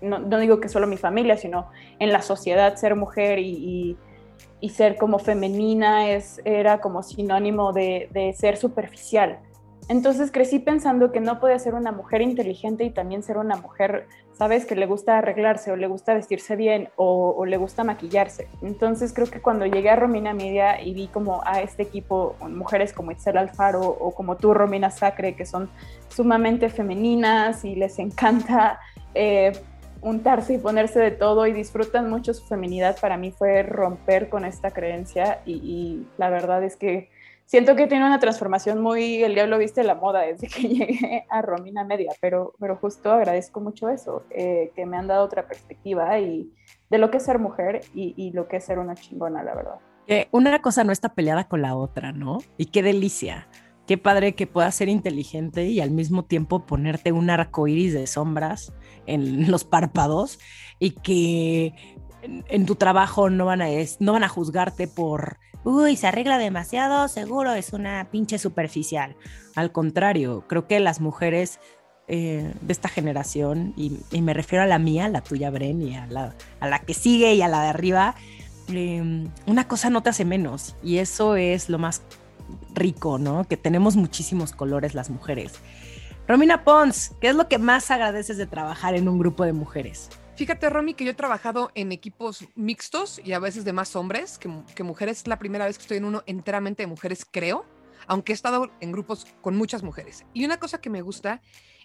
no, 0.02 0.38
digo 0.38 0.60
que 0.60 0.68
solo 0.68 0.86
mi 0.86 0.98
familia, 0.98 1.38
sino 1.38 1.70
en 1.98 2.12
la 2.12 2.22
sociedad 2.22 2.76
ser 2.76 2.96
mujer 2.96 3.40
y, 3.40 3.98
ser 4.70 4.98
como 4.98 5.18
femenina 5.18 6.10
es, 6.10 6.42
era 6.44 6.82
como 6.82 7.04
sinónimo 7.04 7.72
de, 7.72 8.10
de 8.12 8.34
ser 8.34 8.58
superficial. 8.58 9.40
Entonces 9.90 10.32
crecí 10.32 10.60
pensando 10.60 11.14
que 11.14 11.22
no 11.22 11.40
podía 11.40 11.58
ser 11.60 11.74
una 11.74 11.94
mujer 11.94 12.22
inteligente 12.22 12.84
y 12.84 12.90
también 12.90 13.24
ser 13.24 13.38
una 13.38 13.56
mujer, 13.56 14.08
sabes, 14.34 14.66
que 14.66 14.76
le 14.76 14.86
gusta 14.86 15.20
arreglarse 15.20 15.72
o 15.72 15.78
le 15.78 15.88
gusta 15.88 16.14
vestirse 16.14 16.58
bien 16.58 16.90
o, 16.98 17.46
le 17.46 17.56
gusta 17.56 17.86
maquillarse. 17.86 18.50
Entonces 18.62 19.14
creo 19.14 19.28
que 19.28 19.42
cuando 19.42 19.66
llegué 19.66 19.90
a 19.90 19.96
Romina 19.96 20.34
Media 20.34 20.82
y 20.82 20.94
vi 20.94 21.08
como 21.08 21.42
a 21.46 21.62
este 21.62 21.84
equipo, 21.84 22.36
mujeres 22.50 22.92
como 22.92 23.12
Itzel 23.12 23.38
Alfaro 23.38 23.82
o 23.82 24.14
como 24.14 24.36
tú, 24.36 24.54
Romina 24.54 24.92
Sacre, 24.92 25.36
que 25.36 25.46
son 25.46 25.70
sumamente 26.10 26.68
femeninas 26.70 27.64
y 27.64 27.76
les 27.76 27.98
encanta 28.00 28.82
eh, 29.16 29.54
untarse 30.02 30.56
y 30.56 30.58
ponerse 30.58 31.00
de 31.00 31.12
todo 31.12 31.48
y 31.48 31.54
disfrutan 31.54 32.10
mucho 32.10 32.34
su 32.34 32.46
feminidad, 32.46 33.00
para 33.00 33.16
mí 33.16 33.32
fue 33.32 33.64
romper 33.64 34.28
con 34.28 34.44
esta 34.44 34.72
creencia 34.72 35.40
y 35.46 36.06
la 36.18 36.30
verdad 36.30 36.64
es 36.64 36.76
que 36.76 37.10
siento 37.48 37.76
que 37.76 37.88
tiene 37.88 38.06
una 38.06 38.20
transformación 38.20 38.82
muy, 38.82 39.24
el 39.24 39.34
diablo 39.34 39.58
viste 39.58 39.84
la 39.84 39.96
moda 39.96 40.22
desde 40.22 40.48
que 40.48 40.62
llegué 40.68 41.26
a 41.30 41.42
Romina 41.42 41.84
Media, 41.84 42.12
pero, 42.22 42.54
pero 42.60 42.76
justo 42.76 43.12
agradezco 43.12 43.60
mucho 43.60 43.90
eso, 43.90 44.24
eh, 44.30 44.72
que 44.76 44.86
me 44.86 44.98
han 44.98 45.08
dado 45.08 45.26
otra 45.26 45.48
perspectiva 45.48 46.20
y 46.20 46.52
de 46.92 46.98
lo 47.00 47.10
que 47.10 47.18
es 47.18 47.24
ser 47.24 47.40
mujer 47.40 47.82
y, 47.96 48.32
lo 48.32 48.48
que 48.48 48.58
es 48.58 48.66
ser 48.66 48.78
una 48.78 48.96
chingona, 48.96 49.42
la 49.44 49.56
verdad. 49.56 49.80
Que 50.06 50.28
una 50.32 50.62
cosa 50.62 50.84
no 50.84 50.92
está 50.92 51.16
peleada 51.16 51.48
con 51.48 51.62
la 51.62 51.76
otra, 51.76 52.12
¿no? 52.12 52.38
Y 52.58 52.68
qué 52.68 52.84
delicia. 52.84 53.50
Qué 53.88 53.98
padre 53.98 54.36
que 54.36 54.48
puedas 54.48 54.76
ser 54.76 54.90
inteligente 54.90 55.66
y 55.66 55.80
al 55.80 55.92
mismo 55.92 56.26
tiempo 56.26 56.66
ponerte 56.66 57.14
un 57.14 57.30
arco 57.30 57.68
iris 57.68 57.94
de 57.94 58.06
sombras 58.06 58.74
en 59.06 59.50
los 59.50 59.64
párpados 59.64 60.40
y 60.78 60.92
que 60.92 61.74
en, 62.22 62.66
tu 62.66 62.76
trabajo 62.76 63.30
no 63.30 63.46
van, 63.46 63.62
a, 63.62 63.68
no 64.00 64.14
van 64.14 64.24
a 64.24 64.30
juzgarte 64.30 64.88
por 64.88 65.38
uy, 65.64 65.98
se 65.98 66.08
arregla 66.08 66.38
demasiado, 66.38 67.08
seguro 67.08 67.54
es 67.54 67.74
una 67.74 68.08
pinche 68.10 68.40
superficial. 68.40 69.16
Al 69.56 69.72
contrario, 69.72 70.46
creo 70.48 70.66
que 70.66 70.80
las 70.80 71.02
mujeres 71.02 71.60
eh, 72.08 72.54
de 72.62 72.72
esta 72.72 72.88
generación, 72.88 73.74
y, 73.76 74.00
me 74.22 74.34
refiero 74.34 74.64
a 74.64 74.68
la 74.68 74.80
mía, 74.80 75.10
la 75.10 75.22
tuya, 75.22 75.50
Bren, 75.50 75.82
y 75.82 75.96
a 75.96 76.08
la, 76.08 76.36
a 76.62 76.68
la 76.68 76.80
que 76.80 76.94
sigue 76.94 77.34
y 77.36 77.42
a 77.42 77.50
la 77.50 77.64
de 77.64 77.68
arriba, 77.68 78.16
em, 78.70 79.30
una 79.46 79.68
cosa 79.68 79.90
no 79.90 80.02
te 80.04 80.10
hace 80.10 80.24
menos. 80.24 80.78
Y 80.82 81.00
eso 81.00 81.36
es 81.36 81.68
lo 81.68 81.80
más 81.80 82.02
rico, 82.74 83.18
¿no? 83.18 83.44
Que 83.44 83.58
tenemos 83.58 83.98
muchísimos 83.98 84.54
colores 84.54 84.96
las 84.96 85.10
mujeres. 85.10 85.56
Romina 86.30 86.64
Pons, 86.64 87.12
¿qué 87.20 87.28
es 87.28 87.36
lo 87.36 87.50
que 87.50 87.58
más 87.58 87.92
agradeces 87.92 88.38
de 88.38 88.46
trabajar 88.46 88.96
en 88.96 89.10
un 89.10 89.20
grupo 89.20 89.44
de 89.44 89.52
mujeres? 89.52 90.10
Fíjate, 90.38 90.70
Romy, 90.70 90.94
que 90.94 91.04
yo 91.04 91.10
he 91.10 91.16
trabajado 91.16 91.72
en 91.74 91.92
equipos 91.92 92.46
mixtos 92.54 93.20
y 93.26 93.34
a 93.34 93.40
veces 93.40 93.66
de 93.66 93.74
más 93.74 93.96
hombres 93.96 94.38
que, 94.38 94.84
mujeres. 94.84 95.22
Es 95.22 95.28
la 95.28 95.40
primera 95.40 95.66
vez 95.66 95.80
que 95.80 95.82
estoy 95.82 95.98
en 95.98 96.06
uno 96.06 96.22
enteramente 96.28 96.84
de 96.84 96.88
mujeres, 96.88 97.26
creo, 97.26 97.66
aunque 98.06 98.34
he 98.34 98.36
estado 98.36 98.70
en 98.80 98.92
grupos 98.92 99.26
con 99.42 99.58
muchas 99.58 99.82
mujeres. 99.82 100.26
Y 100.36 100.46
una 100.46 100.60
cosa 100.60 100.80
que 100.80 100.92
me 100.92 101.02
gusta 101.02 101.42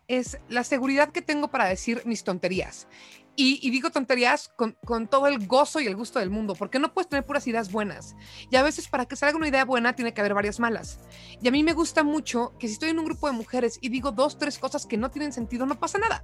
es 0.06 0.38
la 0.50 0.64
seguridad 0.64 1.12
que 1.12 1.22
tengo 1.22 1.48
para 1.48 1.64
decir 1.64 2.02
mis 2.04 2.24
tonterías. 2.24 2.88
Y, 3.36 3.70
digo 3.70 3.88
tonterías 3.88 4.52
con, 4.54 4.76
con, 4.84 5.08
todo 5.08 5.28
el 5.28 5.46
gozo 5.46 5.80
y 5.80 5.86
el 5.86 5.96
gusto 5.96 6.18
del 6.18 6.28
mundo, 6.28 6.54
porque 6.54 6.78
no 6.78 6.92
puedes 6.92 7.08
tener 7.08 7.24
puras 7.24 7.46
ideas 7.46 7.72
buenas. 7.72 8.14
Y 8.50 8.56
a 8.56 8.62
veces 8.62 8.86
para 8.86 9.06
que 9.06 9.16
salga 9.16 9.38
una 9.38 9.48
idea 9.48 9.64
buena 9.64 9.94
tiene 9.94 10.12
que 10.12 10.20
haber 10.20 10.34
varias 10.34 10.60
malas. 10.60 11.00
Y 11.40 11.48
a 11.48 11.52
mí 11.52 11.64
me 11.64 11.72
gusta 11.72 12.02
mucho 12.02 12.52
que 12.58 12.66
si 12.66 12.74
estoy 12.74 12.90
en 12.90 12.98
un 12.98 13.06
grupo 13.06 13.28
de 13.28 13.32
mujeres 13.32 13.78
y 13.80 13.88
digo 13.88 14.12
dos, 14.12 14.36
tres 14.36 14.58
cosas 14.58 14.84
que 14.84 14.98
no 14.98 15.10
tienen 15.10 15.32
sentido, 15.32 15.64
no 15.64 15.80
pasa 15.80 15.96
nada 15.96 16.22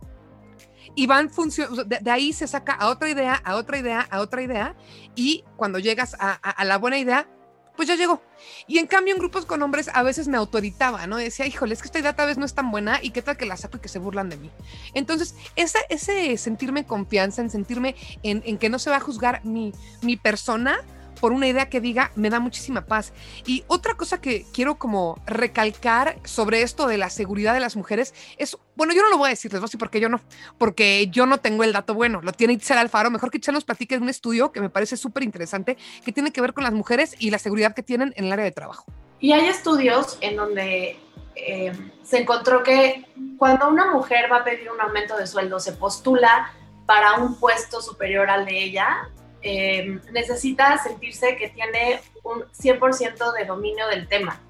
y 0.98 1.06
van 1.06 1.30
funcionando, 1.30 1.84
de, 1.84 2.10
ahí 2.10 2.32
se 2.32 2.48
saca 2.48 2.72
a 2.72 2.88
otra 2.88 3.08
idea, 3.08 3.40
a 3.44 3.54
otra 3.54 3.78
idea, 3.78 4.00
a 4.10 4.18
otra 4.18 4.42
idea, 4.42 4.74
y 5.14 5.44
cuando 5.56 5.78
llegas 5.78 6.16
a, 6.18 6.64
la 6.64 6.76
buena 6.76 6.98
idea, 6.98 7.28
pues 7.76 7.86
ya 7.86 7.94
llegó. 7.94 8.20
Y 8.66 8.78
en 8.78 8.88
cambio 8.88 9.14
en 9.14 9.20
grupos 9.20 9.46
con 9.46 9.62
hombres 9.62 9.88
a 9.94 10.02
veces 10.02 10.26
me 10.26 10.36
autoritaba, 10.36 11.06
¿no? 11.06 11.16
Decía, 11.16 11.46
híjole, 11.46 11.74
es 11.74 11.82
que 11.82 11.86
esta 11.86 12.00
idea 12.00 12.16
tal 12.16 12.26
vez 12.26 12.36
no 12.36 12.44
es 12.44 12.52
tan 12.52 12.72
buena 12.72 12.98
y 13.00 13.10
qué 13.10 13.22
tal 13.22 13.36
que 13.36 13.46
la 13.46 13.56
saco 13.56 13.76
y 13.76 13.80
que 13.80 13.88
se 13.88 14.00
burlan 14.00 14.28
de 14.28 14.38
mí. 14.38 14.50
Entonces, 14.92 15.36
esa, 15.54 15.78
ese 15.88 16.36
sentirme 16.36 16.84
confianza, 16.84 17.42
en 17.42 17.50
sentirme 17.50 17.94
en, 18.24 18.42
en, 18.44 18.58
que 18.58 18.68
no 18.68 18.80
se 18.80 18.90
va 18.90 18.96
a 18.96 19.00
juzgar 19.00 19.44
mi, 19.44 19.72
mi 20.02 20.16
persona, 20.16 20.80
por 21.18 21.32
una 21.32 21.46
idea 21.46 21.68
que 21.68 21.80
diga, 21.80 22.12
me 22.14 22.30
da 22.30 22.40
muchísima 22.40 22.86
paz. 22.86 23.12
Y 23.46 23.64
otra 23.66 23.94
cosa 23.94 24.20
que 24.20 24.46
quiero 24.52 24.78
como 24.78 25.20
recalcar 25.26 26.18
sobre 26.24 26.62
esto 26.62 26.86
de 26.86 26.98
la 26.98 27.10
seguridad 27.10 27.54
de 27.54 27.60
las 27.60 27.76
mujeres 27.76 28.14
es, 28.36 28.56
bueno, 28.76 28.92
yo 28.94 29.02
no 29.02 29.10
lo 29.10 29.18
voy 29.18 29.26
a 29.26 29.30
decir, 29.30 29.52
les 29.52 29.60
voy 29.60 29.68
porque 29.78 30.00
yo 30.00 30.08
no, 30.08 30.20
porque 30.56 31.08
yo 31.08 31.26
no 31.26 31.38
tengo 31.38 31.64
el 31.64 31.72
dato 31.72 31.94
bueno, 31.94 32.20
lo 32.22 32.32
tiene 32.32 32.54
Itzel 32.54 32.78
Alfaro, 32.78 33.10
mejor 33.10 33.30
que 33.30 33.38
Itzel 33.38 33.54
nos 33.54 33.64
platique 33.64 33.96
un 33.98 34.08
estudio 34.08 34.52
que 34.52 34.60
me 34.60 34.70
parece 34.70 34.96
súper 34.96 35.22
interesante, 35.22 35.76
que 36.04 36.12
tiene 36.12 36.32
que 36.32 36.40
ver 36.40 36.54
con 36.54 36.64
las 36.64 36.72
mujeres 36.72 37.14
y 37.18 37.30
la 37.30 37.38
seguridad 37.38 37.74
que 37.74 37.82
tienen 37.82 38.12
en 38.16 38.26
el 38.26 38.32
área 38.32 38.44
de 38.44 38.52
trabajo. 38.52 38.84
Y 39.20 39.32
hay 39.32 39.46
estudios 39.46 40.16
en 40.20 40.36
donde 40.36 40.98
eh, 41.34 41.72
se 42.02 42.18
encontró 42.18 42.62
que 42.62 43.04
cuando 43.36 43.68
una 43.68 43.90
mujer 43.92 44.30
va 44.30 44.38
a 44.38 44.44
pedir 44.44 44.70
un 44.70 44.80
aumento 44.80 45.16
de 45.16 45.26
sueldo, 45.26 45.60
se 45.60 45.72
postula 45.72 46.52
para 46.86 47.14
un 47.14 47.38
puesto 47.38 47.82
superior 47.82 48.30
al 48.30 48.46
de 48.46 48.62
ella, 48.62 49.10
eh, 49.42 50.00
necesita 50.12 50.78
sentirse 50.78 51.36
que 51.36 51.48
tiene 51.48 52.00
un 52.24 52.42
100% 52.52 53.32
de 53.32 53.44
dominio 53.44 53.86
del 53.88 54.08
tema. 54.08 54.40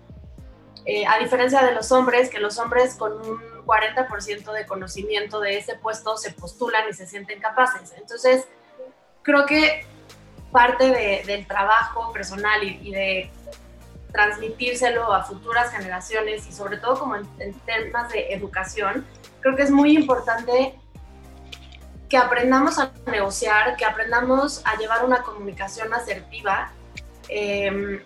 Eh, 0.85 1.05
a 1.07 1.19
diferencia 1.19 1.63
de 1.63 1.75
los 1.75 1.93
hombres, 1.93 2.31
que 2.31 2.39
los 2.39 2.59
hombres 2.59 2.95
con 2.95 3.13
40% 3.67 4.53
de 4.53 4.67
conocimiento 4.67 5.41
de 5.41 5.59
ese 5.59 5.77
puesto 5.77 6.17
se 6.17 6.33
postulan 6.33 6.89
y 6.89 6.95
se 6.95 7.07
sienten 7.07 7.41
capaces. 7.41 7.93
Entonces, 7.99 8.49
creo 9.23 9.45
que 9.45 9.85
parte 10.51 11.23
del 11.27 11.47
trabajo 11.47 12.11
personal 12.13 12.63
y, 12.65 12.91
de 12.91 13.31
transmitírselo 14.13 15.13
a 15.13 15.23
futuras 15.25 15.71
generaciones 15.71 16.47
y 16.49 16.53
sobre 16.53 16.79
todo 16.79 16.99
como 16.99 17.17
en, 17.17 17.55
temas 17.67 18.11
de 18.11 18.33
educación, 18.33 19.07
creo 19.41 19.55
que 19.55 19.65
es 19.65 19.71
muy 19.71 19.95
importante 19.95 20.75
que 22.09 22.17
aprendamos 22.17 22.79
a 22.79 22.93
negociar, 23.07 23.77
que 23.77 23.85
aprendamos 23.85 24.63
a 24.65 24.77
llevar 24.77 25.05
una 25.05 25.23
comunicación 25.23 25.93
asertiva 25.93 26.73
em, 27.29 28.03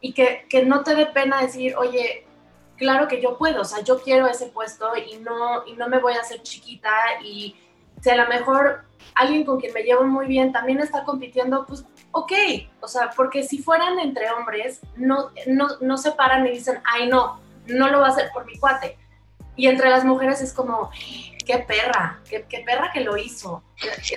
y 0.00 0.12
que, 0.12 0.46
que, 0.48 0.64
no 0.64 0.82
te 0.82 0.94
dé 0.94 1.06
pena 1.06 1.42
decir, 1.42 1.76
oye, 1.76 2.26
claro 2.76 3.08
que 3.08 3.20
yo 3.20 3.36
puedo, 3.36 3.62
o 3.62 3.64
sea, 3.64 3.82
yo 3.82 4.00
quiero 4.00 4.26
ese 4.26 4.46
puesto 4.46 4.92
y 4.96 5.18
no, 5.18 5.66
y 5.66 5.74
no 5.74 5.88
me 5.88 5.98
voy 5.98 6.14
a 6.14 6.20
hacer 6.20 6.42
chiquita 6.42 6.90
y 7.22 7.56
si 8.00 8.10
a 8.10 8.16
lo 8.16 8.28
mejor 8.28 8.84
alguien 9.14 9.44
con 9.44 9.60
quien 9.60 9.74
me 9.74 9.82
llevo 9.82 10.04
muy 10.04 10.26
bien 10.26 10.52
también 10.52 10.80
está 10.80 11.04
compitiendo, 11.04 11.66
pues 11.66 11.84
ok, 12.12 12.32
o 12.80 12.88
sea, 12.88 13.10
porque 13.14 13.42
si 13.42 13.58
fueran 13.58 13.98
entre 13.98 14.30
hombres, 14.30 14.80
no, 14.96 15.30
no, 15.46 15.68
no 15.80 15.98
se 15.98 16.12
paran 16.12 16.46
y 16.46 16.50
dicen, 16.50 16.80
ay 16.84 17.08
no, 17.08 17.40
no 17.66 17.88
lo 17.88 18.00
va 18.00 18.06
a 18.06 18.10
hacer 18.10 18.30
por 18.32 18.46
mi 18.46 18.58
cuate. 18.58 18.96
Y 19.56 19.66
entre 19.66 19.90
las 19.90 20.04
mujeres 20.04 20.40
es 20.40 20.54
como, 20.54 20.90
qué 21.50 21.58
perra, 21.58 22.20
qué, 22.28 22.62
perra 22.64 22.90
que 22.92 23.00
lo 23.00 23.16
hizo. 23.16 23.62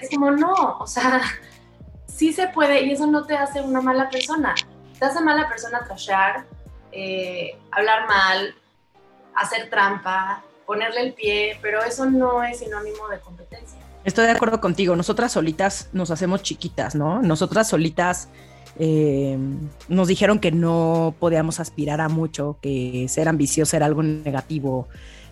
Es 0.01 0.09
como, 0.09 0.31
no, 0.31 0.77
o 0.79 0.87
sea, 0.87 1.21
sí 2.07 2.31
se 2.33 2.47
puede 2.47 2.83
y 2.83 2.91
eso 2.91 3.07
no 3.07 3.25
te 3.25 3.35
hace 3.35 3.61
una 3.61 3.81
mala 3.81 4.09
persona. 4.09 4.53
Te 4.99 5.05
hace 5.05 5.21
mala 5.21 5.47
persona 5.49 5.83
trashear, 5.83 6.45
eh, 6.91 7.57
hablar 7.71 8.07
mal, 8.07 8.55
hacer 9.35 9.69
trampa, 9.69 10.43
ponerle 10.65 11.01
el 11.01 11.13
pie, 11.13 11.57
pero 11.61 11.83
eso 11.83 12.05
no 12.05 12.43
es 12.43 12.59
sinónimo 12.59 13.07
de 13.09 13.19
competencia. 13.19 13.79
Estoy 14.03 14.25
de 14.25 14.31
acuerdo 14.31 14.59
contigo, 14.59 14.95
nosotras 14.95 15.31
solitas 15.31 15.89
nos 15.93 16.11
hacemos 16.11 16.43
chiquitas, 16.43 16.93
¿no? 16.93 17.21
Nosotras 17.21 17.69
solitas 17.69 18.29
eh, 18.77 19.37
nos 19.87 20.07
dijeron 20.07 20.39
que 20.39 20.51
no 20.51 21.15
podíamos 21.19 21.59
aspirar 21.59 22.01
a 22.01 22.09
mucho, 22.09 22.57
que 22.61 23.07
ser 23.07 23.27
ambicioso 23.27 23.75
era 23.75 23.85
algo 23.85 24.03
negativo. 24.03 24.87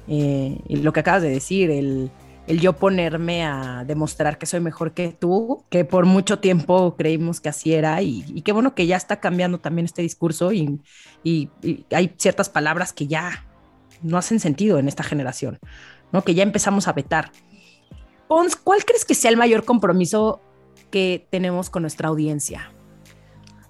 Eh, 0.07 0.59
lo 0.67 0.93
que 0.93 0.99
acabas 0.99 1.21
de 1.21 1.29
decir, 1.29 1.69
el, 1.69 2.11
yo 2.47 2.73
ponerme 2.73 3.43
a 3.45 3.83
demostrar 3.85 4.37
que 4.37 4.45
soy 4.45 4.59
mejor 4.59 4.93
que 4.93 5.15
tú, 5.17 5.63
que 5.69 5.85
por 5.85 6.05
mucho 6.05 6.39
tiempo 6.39 6.95
creímos 6.97 7.39
que 7.39 7.49
así 7.49 7.73
era, 7.73 8.01
y, 8.01 8.41
qué 8.41 8.51
bueno 8.51 8.75
que 8.75 8.87
ya 8.87 8.97
está 8.97 9.19
cambiando 9.19 9.59
también 9.59 9.85
este 9.85 10.01
discurso 10.01 10.51
y, 10.51 10.81
y, 11.23 11.49
hay 11.91 12.13
ciertas 12.17 12.49
palabras 12.49 12.93
que 12.93 13.07
ya 13.07 13.45
no 14.01 14.17
hacen 14.17 14.39
sentido 14.39 14.79
en 14.79 14.87
esta 14.87 15.03
generación, 15.03 15.59
¿no? 16.11 16.23
que 16.23 16.33
ya 16.33 16.43
empezamos 16.43 16.87
a 16.87 16.93
vetar. 16.93 17.31
Pons, 18.27 18.55
¿cuál 18.55 18.83
crees 18.85 19.05
que 19.05 19.13
sea 19.13 19.29
el 19.29 19.37
mayor 19.37 19.65
compromiso 19.65 20.41
que 20.89 21.27
tenemos 21.29 21.69
con 21.69 21.83
nuestra 21.83 22.09
audiencia? 22.09 22.71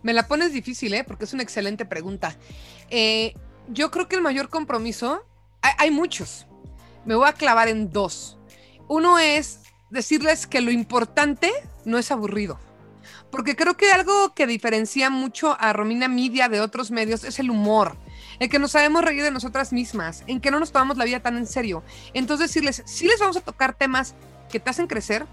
Me 0.03 0.13
la 0.13 0.27
pones 0.27 0.53
difícil, 0.53 0.93
¿eh? 0.93 1.03
Porque 1.03 1.25
es 1.25 1.33
una 1.33 1.43
excelente 1.43 1.85
pregunta. 1.85 2.35
Eh, 2.89 3.35
yo 3.69 3.91
creo 3.91 4.07
que 4.07 4.15
el 4.15 4.21
mayor 4.21 4.49
compromiso, 4.49 5.23
hay, 5.61 5.91
muchos. 5.91 6.47
Me 7.05 7.15
voy 7.15 7.27
a 7.27 7.33
clavar 7.33 7.67
en 7.67 7.91
dos. 7.91 8.37
Uno 8.87 9.19
es 9.19 9.59
decirles 9.89 10.47
que 10.47 10.61
lo 10.61 10.71
importante 10.71 11.51
no 11.85 11.97
es 11.97 12.11
aburrido. 12.11 12.59
Porque 13.29 13.55
creo 13.55 13.77
que 13.77 13.91
algo 13.91 14.33
que 14.33 14.45
diferencia 14.45 15.09
mucho 15.09 15.55
a 15.59 15.73
Romina 15.73 16.07
Media 16.07 16.49
de 16.49 16.59
otros 16.61 16.91
medios 16.91 17.23
es 17.23 17.39
el 17.39 17.49
humor 17.49 17.97
en 18.39 18.49
que 18.49 18.57
nos 18.57 18.71
sabemos 18.71 19.03
reír 19.03 19.21
de 19.21 19.29
nosotras 19.29 19.71
mismas, 19.71 20.23
en 20.25 20.41
que 20.41 20.49
no 20.49 20.59
nos 20.59 20.71
tomamos 20.71 20.97
la 20.97 21.05
vida 21.05 21.19
tan 21.19 21.37
en 21.37 21.45
serio. 21.45 21.83
Entonces 22.15 22.49
decirles, 22.49 22.81
sí 22.85 23.07
les 23.07 23.19
vamos 23.19 23.37
a 23.37 23.41
tocar 23.41 23.75
temas 23.75 24.15
que 24.49 24.59
te 24.59 24.69
hacen 24.69 24.87
crecer, 24.87 25.27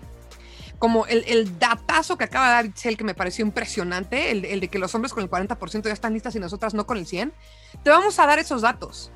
como 0.78 1.06
el, 1.06 1.58
datazo 1.58 2.18
que 2.18 2.24
acaba 2.24 2.48
de 2.48 2.52
dar 2.52 2.66
Itzel, 2.66 2.96
que 2.96 3.04
me 3.04 3.14
pareció 3.14 3.44
impresionante, 3.46 4.30
el, 4.30 4.44
el, 4.44 4.60
de 4.60 4.68
que 4.68 4.78
los 4.78 4.94
hombres 4.94 5.12
con 5.12 5.22
el 5.22 5.30
40% 5.30 5.84
ya 5.84 5.92
están 5.92 6.12
listas 6.12 6.36
y 6.36 6.38
nosotras 6.38 6.74
no 6.74 6.86
con 6.86 6.98
el 6.98 7.06
100%, 7.06 7.32
te 7.82 7.90
vamos 7.90 8.18
a 8.18 8.26
dar 8.26 8.38
esos 8.38 8.62
datos. 8.62 9.10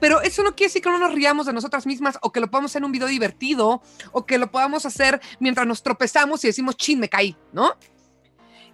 Pero 0.00 0.20
eso 0.22 0.42
no 0.42 0.54
quiere 0.54 0.68
decir 0.68 0.82
que 0.82 0.90
no 0.90 0.98
nos 0.98 1.14
riamos 1.14 1.46
de 1.46 1.52
nosotras 1.52 1.86
mismas 1.86 2.18
o 2.22 2.32
que 2.32 2.40
lo 2.40 2.50
podamos 2.50 2.70
hacer 2.70 2.80
en 2.80 2.86
un 2.86 2.92
video 2.92 3.08
divertido 3.08 3.82
o 4.12 4.26
que 4.26 4.38
lo 4.38 4.50
podamos 4.50 4.86
hacer 4.86 5.20
mientras 5.40 5.66
nos 5.66 5.82
tropezamos 5.82 6.44
y 6.44 6.48
decimos, 6.48 6.76
chin, 6.76 7.00
me 7.00 7.08
caí, 7.08 7.36
¿no? 7.52 7.74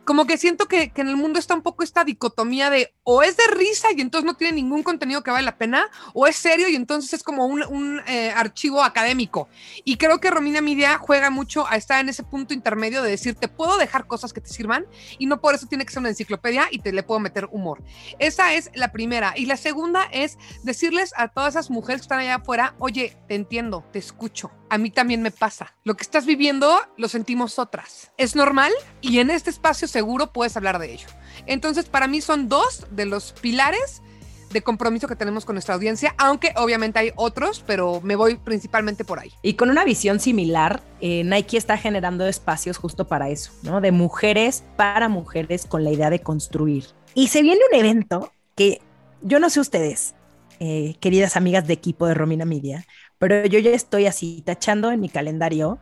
Como 0.05 0.27
que 0.27 0.39
siento 0.39 0.67
que, 0.67 0.93
en 0.95 1.09
el 1.09 1.17
mundo 1.17 1.39
está 1.39 1.55
un 1.55 1.63
poco 1.63 1.83
esta 1.83 2.05
dicotomía 2.05 2.71
de 2.71 2.95
o 3.05 3.23
es 3.23 3.37
de 3.37 3.47
risa 3.55 3.89
y 3.97 4.01
entonces 4.01 4.27
no 4.27 4.35
tiene 4.35 4.55
ningún 4.55 4.83
contenido 4.83 5.23
que 5.23 5.31
vale 5.31 5.45
la 5.45 5.57
pena, 5.57 5.89
o 6.15 6.27
es 6.27 6.37
serio 6.37 6.69
y 6.69 6.77
entonces 6.77 7.13
es 7.15 7.23
como 7.23 7.47
un, 7.47 8.01
eh, 8.07 8.31
archivo 8.35 8.83
académico. 8.83 9.49
Y 9.85 9.97
creo 9.97 10.21
que 10.21 10.31
Romina 10.31 10.61
Media 10.61 10.99
juega 10.99 11.31
mucho 11.31 11.67
a 11.67 11.77
estar 11.77 12.01
en 12.01 12.09
ese 12.09 12.23
punto 12.23 12.55
intermedio 12.55 13.03
de 13.03 13.11
decir, 13.11 13.35
te 13.35 13.49
puedo 13.49 13.79
dejar 13.79 14.07
cosas 14.07 14.33
que 14.33 14.41
te 14.41 14.51
sirvan 14.51 14.87
y 15.19 15.27
no 15.27 15.41
por 15.41 15.55
eso 15.55 15.67
tiene 15.67 15.85
que 15.85 15.93
ser 15.93 16.01
una 16.01 16.11
enciclopedia 16.11 16.69
y 16.71 16.81
te 16.81 16.93
le 16.93 17.03
puedo 17.03 17.21
meter 17.21 17.49
humor. 17.51 17.83
Esa 18.19 18.55
es 18.55 18.71
la 18.75 18.93
primera. 18.93 19.35
Y 19.37 19.47
la 19.47 19.57
segunda 19.57 20.05
es 20.05 20.39
decirles 20.63 21.13
a 21.17 21.29
todas 21.29 21.55
esas 21.55 21.71
mujeres 21.71 22.03
que 22.03 22.05
están 22.05 22.21
allá 22.21 22.37
afuera, 22.37 22.75
oye, 22.79 23.17
te 23.29 23.35
entiendo, 23.35 23.85
te 23.93 23.99
escucho 23.99 24.51
a 24.71 24.79
mí 24.79 24.91
también 24.91 25.21
me 25.21 25.31
pasa. 25.31 25.75
Lo 25.85 25.97
que 25.97 26.03
estás 26.03 26.25
viviendo 26.25 26.79
lo 26.97 27.09
sentimos 27.09 27.59
otras. 27.59 28.13
Es 28.17 28.35
normal 28.35 28.73
y 29.01 29.19
en 29.19 29.31
este 29.31 29.51
espacio 29.51 29.89
seguro 29.89 30.33
puedes 30.33 30.57
hablar 30.57 30.79
de 30.79 30.93
ello. 30.93 31.09
Entonces, 31.47 31.87
para 31.87 32.07
mí 32.07 32.21
son 32.21 32.49
dos 32.49 32.87
de 32.91 33.05
los 33.05 33.33
pilares 33.33 34.03
de 34.51 34.63
compromiso 34.63 35.07
que 35.07 35.17
tenemos 35.17 35.45
con 35.45 35.55
nuestra 35.55 35.75
audiencia, 35.75 36.15
aunque 36.19 36.53
obviamente 36.57 36.99
hay 36.99 37.13
otros, 37.17 37.63
pero 37.67 38.01
me 38.03 38.17
voy 38.17 38.37
principalmente 38.37 39.05
por 39.05 39.21
ahí. 39.21 39.31
Y 39.43 39.55
con 39.55 39.71
una 39.71 39.85
visión 39.85 40.19
similar, 40.19 40.83
eh, 41.01 41.23
Nike 41.25 41.57
está 41.57 41.77
generando 41.77 42.27
espacios 42.27 42.77
justo 42.77 43.07
para 43.07 43.29
eso, 43.29 43.53
¿no? 43.63 43.81
De 43.81 43.93
mujeres 43.93 44.65
para 44.77 45.09
mujeres 45.09 45.67
con 45.67 45.85
la 45.85 45.91
idea 45.91 46.11
de 46.11 46.21
construir. 46.21 46.87
Y 47.15 47.29
se 47.29 47.43
viene 47.43 47.61
un 47.73 47.79
evento 47.79 48.33
que 48.57 48.81
yo 49.23 49.39
no 49.39 49.51
sé 49.51 49.61
ustedes, 49.61 50.15
eh, 50.59 50.97
queridas 51.01 51.37
amigas 51.37 51.67
de 51.67 51.75
equipo 51.75 52.07
de 52.07 52.15
Romina 52.15 52.45
Media, 52.45 52.85
pero 53.21 53.45
yo 53.45 53.59
ya 53.59 53.71
estoy 53.73 54.07
así 54.07 54.43
tachando 54.47 54.91
en 54.91 54.99
mi 54.99 55.11
calendario 55.11 55.79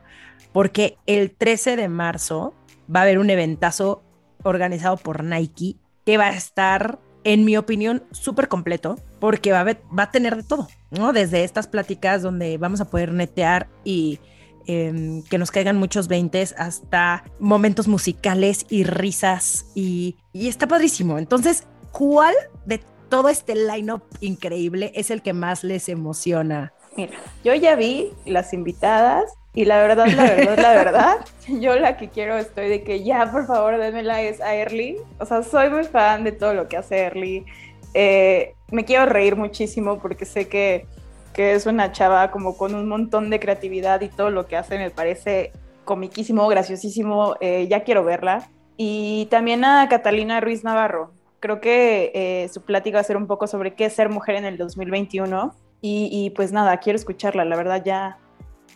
porque 0.53 0.98
el 1.07 1.31
13 1.31 1.77
de 1.77 1.88
marzo 1.88 2.53
va 2.94 3.01
a 3.01 3.03
haber 3.05 3.20
un 3.20 3.31
eventazo 3.31 4.03
organizado 4.42 4.96
por 4.96 5.22
Nike 5.22 5.77
que 6.05 6.18
va 6.18 6.27
a 6.27 6.37
estar, 6.37 6.98
en 7.22 7.44
mi 7.44 7.57
opinión, 7.57 8.03
súper 8.11 8.48
completo 8.48 8.98
porque 9.20 9.53
va 9.53 9.61
a, 9.61 9.64
va 9.64 10.03
a 10.03 10.11
tener 10.11 10.35
de 10.35 10.42
todo, 10.42 10.66
¿no? 10.90 11.12
Desde 11.12 11.44
estas 11.44 11.68
pláticas 11.68 12.22
donde 12.22 12.59
vamos 12.59 12.81
a 12.81 12.90
poder 12.90 13.12
netear 13.12 13.68
y 13.85 14.18
em, 14.66 15.22
que 15.22 15.38
nos 15.38 15.53
caigan 15.53 15.77
muchos 15.77 16.09
veintes 16.09 16.57
hasta 16.59 17.22
momentos 17.38 17.87
musicales 17.87 18.66
y 18.68 18.83
risas 18.83 19.66
y, 19.77 20.16
y 20.33 20.48
está 20.48 20.66
padrísimo. 20.66 21.18
Entonces, 21.18 21.68
¿cuál 21.92 22.35
de 22.66 22.81
todo 23.09 23.29
este 23.29 23.55
line-up 23.55 24.03
increíble 24.20 24.90
es 24.96 25.12
el 25.12 25.22
que 25.22 25.35
más 25.35 25.62
les 25.62 25.88
emociona 25.88 26.72
Mira, 26.99 27.17
yo 27.45 27.55
ya 27.55 27.77
vi 27.77 28.11
las 28.27 28.53
invitadas 28.53 29.33
y 29.55 29.67
la 29.67 29.79
verdad, 29.79 30.09
la 30.09 30.25
verdad, 30.25 30.59
la 30.59 30.73
verdad, 30.73 31.17
yo 31.49 31.77
la 31.77 31.97
que 31.97 32.09
quiero 32.09 32.37
estoy 32.37 32.69
de 32.69 32.83
que 32.83 33.05
ya, 33.05 33.31
por 33.31 33.47
favor, 33.47 33.79
démela 33.79 34.21
es 34.21 34.41
a 34.41 34.57
Early. 34.57 34.97
O 35.21 35.25
sea, 35.25 35.45
soy 35.45 35.71
muy 35.71 35.85
fan 35.85 36.25
de 36.25 36.33
todo 36.33 36.55
lo 36.55 36.67
que 36.67 36.77
hace 36.77 37.05
Early. 37.05 37.47
Eh, 37.95 38.53
me 38.73 38.85
quiero 38.85 39.07
reír 39.07 39.37
muchísimo 39.37 40.01
porque 40.01 40.25
sé 40.25 40.49
que, 40.49 40.87
que, 41.35 41.53
es 41.53 41.67
una 41.67 41.93
chava 41.93 42.33
como 42.33 42.57
con 42.57 42.75
un 42.75 42.89
montón 42.89 43.31
de 43.31 43.39
creatividad 43.39 44.01
y 44.01 44.09
todo 44.09 44.31
lo 44.31 44.49
que 44.49 44.57
hace 44.57 44.77
me 44.77 44.91
parece 44.91 45.53
comiquísimo, 45.85 46.49
graciosísimo. 46.49 47.37
Eh, 47.41 47.69
ya 47.71 47.85
quiero 47.85 48.03
verla. 48.03 48.51
Y 48.77 49.27
también 49.31 49.65
a 49.65 49.89
Catalina 49.89 50.41
Ruiz 50.41 50.65
Navarro. 50.65 51.13
Creo 51.39 51.61
que 51.61 52.11
eh, 52.13 52.49
su 52.53 52.63
plática 52.63 52.97
va 52.97 53.03
a 53.03 53.05
ser 53.05 53.17
un 53.17 53.29
poco 53.29 53.47
sobre 53.47 53.75
qué 53.75 53.85
es 53.85 53.93
ser 53.93 54.09
mujer 54.09 54.35
en 54.35 54.47
el 54.47 54.59
2021 54.59 55.55
y, 55.81 56.31
pues 56.31 56.53
nada, 56.53 56.77
quiero 56.79 56.97
escucharla. 56.97 57.45
La 57.45 57.57
verdad 57.57 57.83
ya, 57.85 58.19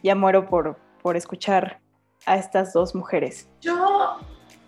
ya 0.03 0.15
muero 0.15 0.47
por, 0.47 0.79
por 1.03 1.17
escuchar 1.17 1.81
a 2.27 2.37
estas 2.37 2.73
dos 2.73 2.95
mujeres. 2.95 3.49
Yo, 3.61 4.19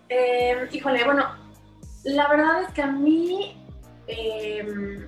em, 0.09 0.67
híjole, 0.71 1.03
bueno, 1.05 1.25
la 2.03 2.27
verdad 2.27 2.63
es 2.63 2.71
que 2.73 2.81
a 2.81 2.87
mí 2.87 3.57
em, 4.07 5.07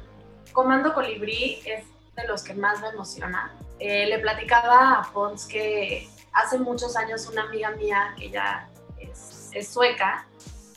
Comando 0.54 0.94
Colibrí 0.94 1.60
es 1.66 1.84
de 2.16 2.28
los 2.28 2.44
que 2.44 2.54
más 2.54 2.82
me 2.82 2.88
emociona. 2.90 3.54
Eh, 3.80 4.08
le 4.08 4.20
platicaba 4.20 5.00
a 5.00 5.12
Pons 5.14 5.46
que 5.46 6.10
hace 6.34 6.58
muchos 6.58 6.96
años 6.96 7.28
una 7.28 7.44
amiga 7.44 7.72
mía, 7.72 8.16
que 8.18 8.32
ya 8.32 8.70
es, 8.98 9.52
es 9.54 9.68
sueca, 9.68 10.26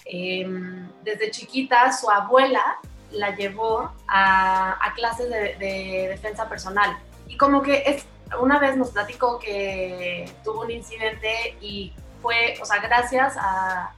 em, 0.05 0.89
desde 1.03 1.31
chiquita 1.31 1.93
su 1.93 2.11
abuela 2.11 2.79
la 3.13 3.35
llevó 3.35 3.93
a, 4.09 4.93
clases 4.95 5.31
de, 5.31 6.09
defensa 6.09 6.49
personal. 6.49 6.99
Y 7.27 7.37
como 7.37 7.63
que 7.63 7.83
es, 7.87 8.07
una 8.41 8.59
vez 8.59 8.77
nos 8.77 8.91
platicó 8.91 9.39
que 9.39 10.31
tuvo 10.45 10.63
un 10.63 10.71
incidente 10.71 11.57
y 11.61 11.93
fue, 12.23 12.59
o 12.61 12.65
sea, 12.65 12.81
gracias 12.81 13.37
a, 13.39 13.95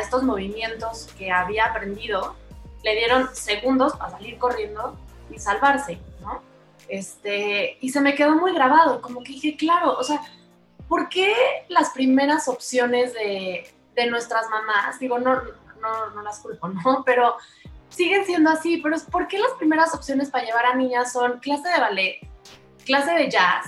estos 0.00 0.22
movimientos 0.22 1.12
que 1.18 1.32
había 1.32 1.66
aprendido, 1.66 2.36
le 2.84 2.94
dieron 2.94 3.34
segundos 3.34 3.94
para 3.96 4.12
salir 4.12 4.38
corriendo 4.38 4.96
y 5.28 5.38
salvarse, 5.40 5.98
¿no? 6.20 6.40
Este, 6.88 7.76
y 7.80 7.90
se 7.90 8.00
me 8.00 8.14
quedó 8.14 8.36
muy 8.36 8.54
grabado, 8.54 9.02
como 9.02 9.24
que 9.24 9.32
dije, 9.32 9.56
claro, 9.56 9.98
o 9.98 10.04
sea, 10.04 10.20
¿por 10.88 11.08
qué 11.08 11.34
las 11.68 11.90
primeras 11.90 12.46
opciones 12.46 13.12
de, 13.12 13.68
de 13.96 14.06
nuestras 14.06 14.48
mamás, 14.48 15.00
digo, 15.00 15.18
no, 15.18 15.42
no, 15.80 16.10
no 16.10 16.22
las 16.22 16.38
culpo, 16.38 16.68
¿no? 16.68 17.02
Pero 17.04 17.36
siguen 17.90 18.24
siendo 18.24 18.50
así, 18.50 18.78
pero 18.78 18.96
es 18.96 19.02
¿por 19.02 19.28
qué 19.28 19.38
las 19.38 19.52
primeras 19.52 19.94
opciones 19.94 20.30
para 20.30 20.44
llevar 20.44 20.66
a 20.66 20.74
niñas 20.74 21.12
son 21.12 21.38
clase 21.40 21.68
de 21.68 21.80
ballet, 21.80 22.20
clase 22.86 23.12
de 23.12 23.30
jazz, 23.30 23.66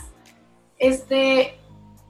este, 0.78 1.58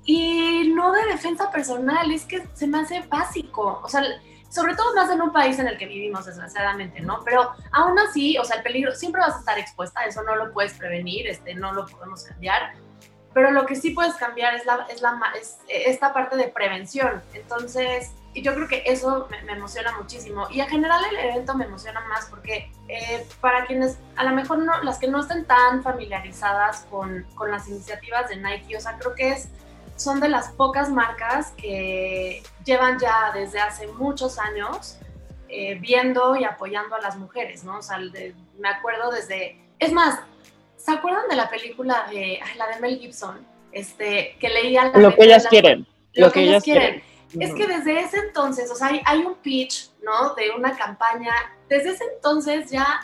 y 0.04 0.72
no 0.74 0.92
de 0.92 1.04
defensa 1.06 1.50
personal? 1.50 2.10
Es 2.12 2.24
que 2.24 2.46
se 2.54 2.66
me 2.66 2.80
hace 2.80 3.00
básico, 3.08 3.80
o 3.82 3.88
sea, 3.88 4.02
sobre 4.48 4.76
todo 4.76 4.94
más 4.94 5.10
en 5.10 5.22
un 5.22 5.32
país 5.32 5.58
en 5.58 5.66
el 5.66 5.78
que 5.78 5.86
vivimos, 5.86 6.26
desgraciadamente, 6.26 7.00
¿no? 7.00 7.20
Pero 7.24 7.50
aún 7.72 7.98
así, 7.98 8.36
o 8.38 8.44
sea, 8.44 8.58
el 8.58 8.62
peligro, 8.62 8.94
siempre 8.94 9.22
vas 9.22 9.36
a 9.36 9.38
estar 9.38 9.58
expuesta, 9.58 10.04
eso 10.04 10.22
no 10.22 10.36
lo 10.36 10.52
puedes 10.52 10.74
prevenir, 10.74 11.26
este, 11.26 11.54
no 11.54 11.72
lo 11.72 11.86
podemos 11.86 12.24
cambiar, 12.24 12.74
pero 13.32 13.50
lo 13.50 13.64
que 13.64 13.74
sí 13.74 13.90
puedes 13.90 14.14
cambiar 14.14 14.54
es, 14.54 14.66
la, 14.66 14.86
es, 14.90 15.00
la, 15.00 15.18
es 15.40 15.58
esta 15.68 16.12
parte 16.12 16.36
de 16.36 16.48
prevención. 16.48 17.22
Entonces, 17.32 18.12
yo 18.34 18.54
creo 18.54 18.66
que 18.66 18.82
eso 18.86 19.28
me, 19.30 19.52
emociona 19.52 19.92
muchísimo. 19.98 20.46
Y 20.50 20.60
en 20.60 20.68
general 20.68 21.02
el 21.10 21.30
evento 21.30 21.54
me 21.54 21.66
emociona 21.66 22.00
más 22.08 22.26
porque 22.26 22.70
eh, 22.88 23.26
para 23.40 23.66
quienes, 23.66 23.98
a 24.16 24.24
lo 24.24 24.30
mejor 24.30 24.58
no, 24.58 24.82
las 24.82 24.98
que 24.98 25.08
no 25.08 25.20
estén 25.20 25.44
tan 25.44 25.82
familiarizadas 25.82 26.86
con, 26.90 27.26
con 27.34 27.50
las 27.50 27.68
iniciativas 27.68 28.30
de 28.30 28.36
Nike, 28.36 28.76
o 28.76 28.80
sea, 28.80 28.96
creo 28.98 29.14
que 29.14 29.32
es 29.32 29.48
son 29.96 30.20
de 30.20 30.28
las 30.28 30.48
pocas 30.52 30.90
marcas 30.90 31.52
que 31.56 32.42
llevan 32.64 32.98
ya 32.98 33.30
desde 33.34 33.60
hace 33.60 33.86
muchos 33.86 34.38
años 34.38 34.98
eh, 35.48 35.76
viendo 35.80 36.34
y 36.36 36.44
apoyando 36.44 36.96
a 36.96 37.00
las 37.00 37.16
mujeres, 37.16 37.62
¿no? 37.62 37.78
O 37.78 37.82
sea, 37.82 37.98
me 37.98 38.68
acuerdo 38.68 39.10
desde, 39.10 39.58
es 39.78 39.92
más, 39.92 40.18
¿se 40.76 40.90
acuerdan 40.90 41.28
de 41.28 41.36
la 41.36 41.48
película 41.50 42.06
de, 42.10 42.40
la 42.56 42.68
de 42.68 42.80
Mel 42.80 42.98
Gibson? 42.98 43.46
Este, 43.70 44.36
que 44.38 44.48
leía 44.48 44.84
la 44.84 44.98
Lo 44.98 45.14
que 45.14 45.24
ellas 45.24 45.46
quieren. 45.46 45.86
Lo, 46.14 46.30
que, 46.30 46.42
ellas 46.42 46.62
quieren. 46.62 47.02
Es 47.38 47.54
que 47.54 47.66
desde 47.66 48.00
ese 48.00 48.18
entonces, 48.18 48.70
o 48.70 48.74
sea, 48.74 48.88
hay, 48.88 49.00
hay 49.04 49.20
un 49.20 49.36
pitch, 49.36 49.90
¿no? 50.02 50.34
De 50.34 50.50
una 50.50 50.76
campaña, 50.76 51.32
desde 51.68 51.90
ese 51.90 52.04
entonces 52.14 52.70
ya, 52.70 53.00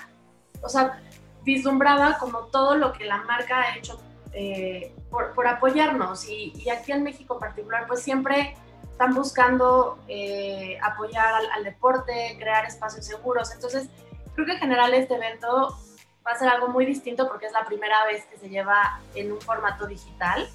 o 0.62 0.68
sea, 0.68 1.00
vislumbraba 1.42 2.18
como 2.18 2.40
todo 2.46 2.76
lo 2.76 2.92
que 2.92 3.04
la 3.04 3.18
marca 3.18 3.60
ha 3.60 3.76
hecho 3.76 3.98
eh, 4.32 4.94
por, 5.10 5.46
apoyarnos 5.46 6.28
y, 6.28 6.68
aquí 6.68 6.92
en 6.92 7.02
México 7.02 7.34
en 7.34 7.40
particular 7.40 7.86
pues 7.86 8.02
siempre 8.02 8.54
están 8.90 9.14
buscando 9.14 9.98
eh, 10.06 10.78
apoyar 10.82 11.32
al, 11.54 11.64
deporte, 11.64 12.36
crear 12.38 12.66
espacios 12.66 13.06
seguros. 13.06 13.52
Entonces 13.52 13.88
creo 14.34 14.46
que 14.46 14.52
en 14.52 14.58
general 14.58 14.92
este 14.92 15.14
evento 15.14 15.78
va 16.26 16.32
a 16.32 16.38
ser 16.38 16.48
algo 16.48 16.68
muy 16.68 16.84
distinto 16.84 17.26
porque 17.26 17.46
es 17.46 17.52
la 17.52 17.64
primera 17.64 18.04
vez 18.04 18.26
que 18.26 18.36
se 18.36 18.50
lleva 18.50 19.00
en 19.14 19.32
un 19.32 19.40
formato 19.40 19.86
digital, 19.86 20.46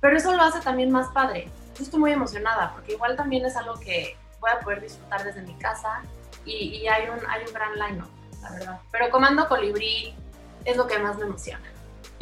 pero 0.00 0.16
eso 0.16 0.34
lo 0.34 0.42
hace 0.42 0.60
también 0.60 0.90
más 0.90 1.08
padre. 1.08 1.50
Yo 1.80 1.84
estoy 1.84 1.98
muy 1.98 2.12
emocionada 2.12 2.72
porque 2.74 2.92
igual 2.92 3.16
también 3.16 3.46
es 3.46 3.56
algo 3.56 3.72
que 3.80 4.14
voy 4.38 4.50
a 4.50 4.60
poder 4.60 4.82
disfrutar 4.82 5.24
desde 5.24 5.40
mi 5.40 5.54
casa 5.54 6.02
y, 6.44 6.86
hay, 6.86 7.08
un, 7.08 7.18
hay 7.26 7.42
un 7.46 7.54
gran 7.54 7.72
line 7.72 8.04
la 8.42 8.50
verdad. 8.50 8.80
Pero 8.92 9.08
Comando 9.08 9.48
Colibrí 9.48 10.12
es 10.66 10.76
lo 10.76 10.86
que 10.86 10.98
más 10.98 11.16
me 11.16 11.24
emociona. 11.24 11.64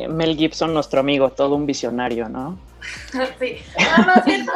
Mel 0.08 0.36
Gibson, 0.36 0.72
nuestro 0.72 1.00
amigo, 1.00 1.30
todo 1.30 1.56
un 1.56 1.66
visionario, 1.66 2.28
¿no? 2.28 2.56
sí, 3.40 3.56
no, 3.98 4.06
más 4.06 4.24
bien, 4.24 4.46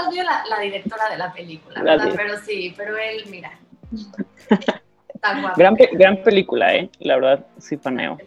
la, 0.48 0.60
directora 0.60 1.08
de 1.10 1.18
la 1.18 1.32
película, 1.32 1.82
¿verdad? 1.82 2.12
Pero 2.14 2.38
sí, 2.38 2.72
pero 2.76 2.96
él, 2.96 3.24
mira, 3.28 3.58
tan 5.20 5.42
guapo. 5.42 5.56
Gran, 5.58 5.74
gran 5.74 6.22
película, 6.22 6.76
¿eh? 6.76 6.88
La 7.00 7.16
verdad, 7.16 7.44
sí 7.58 7.76
paneo. 7.76 8.18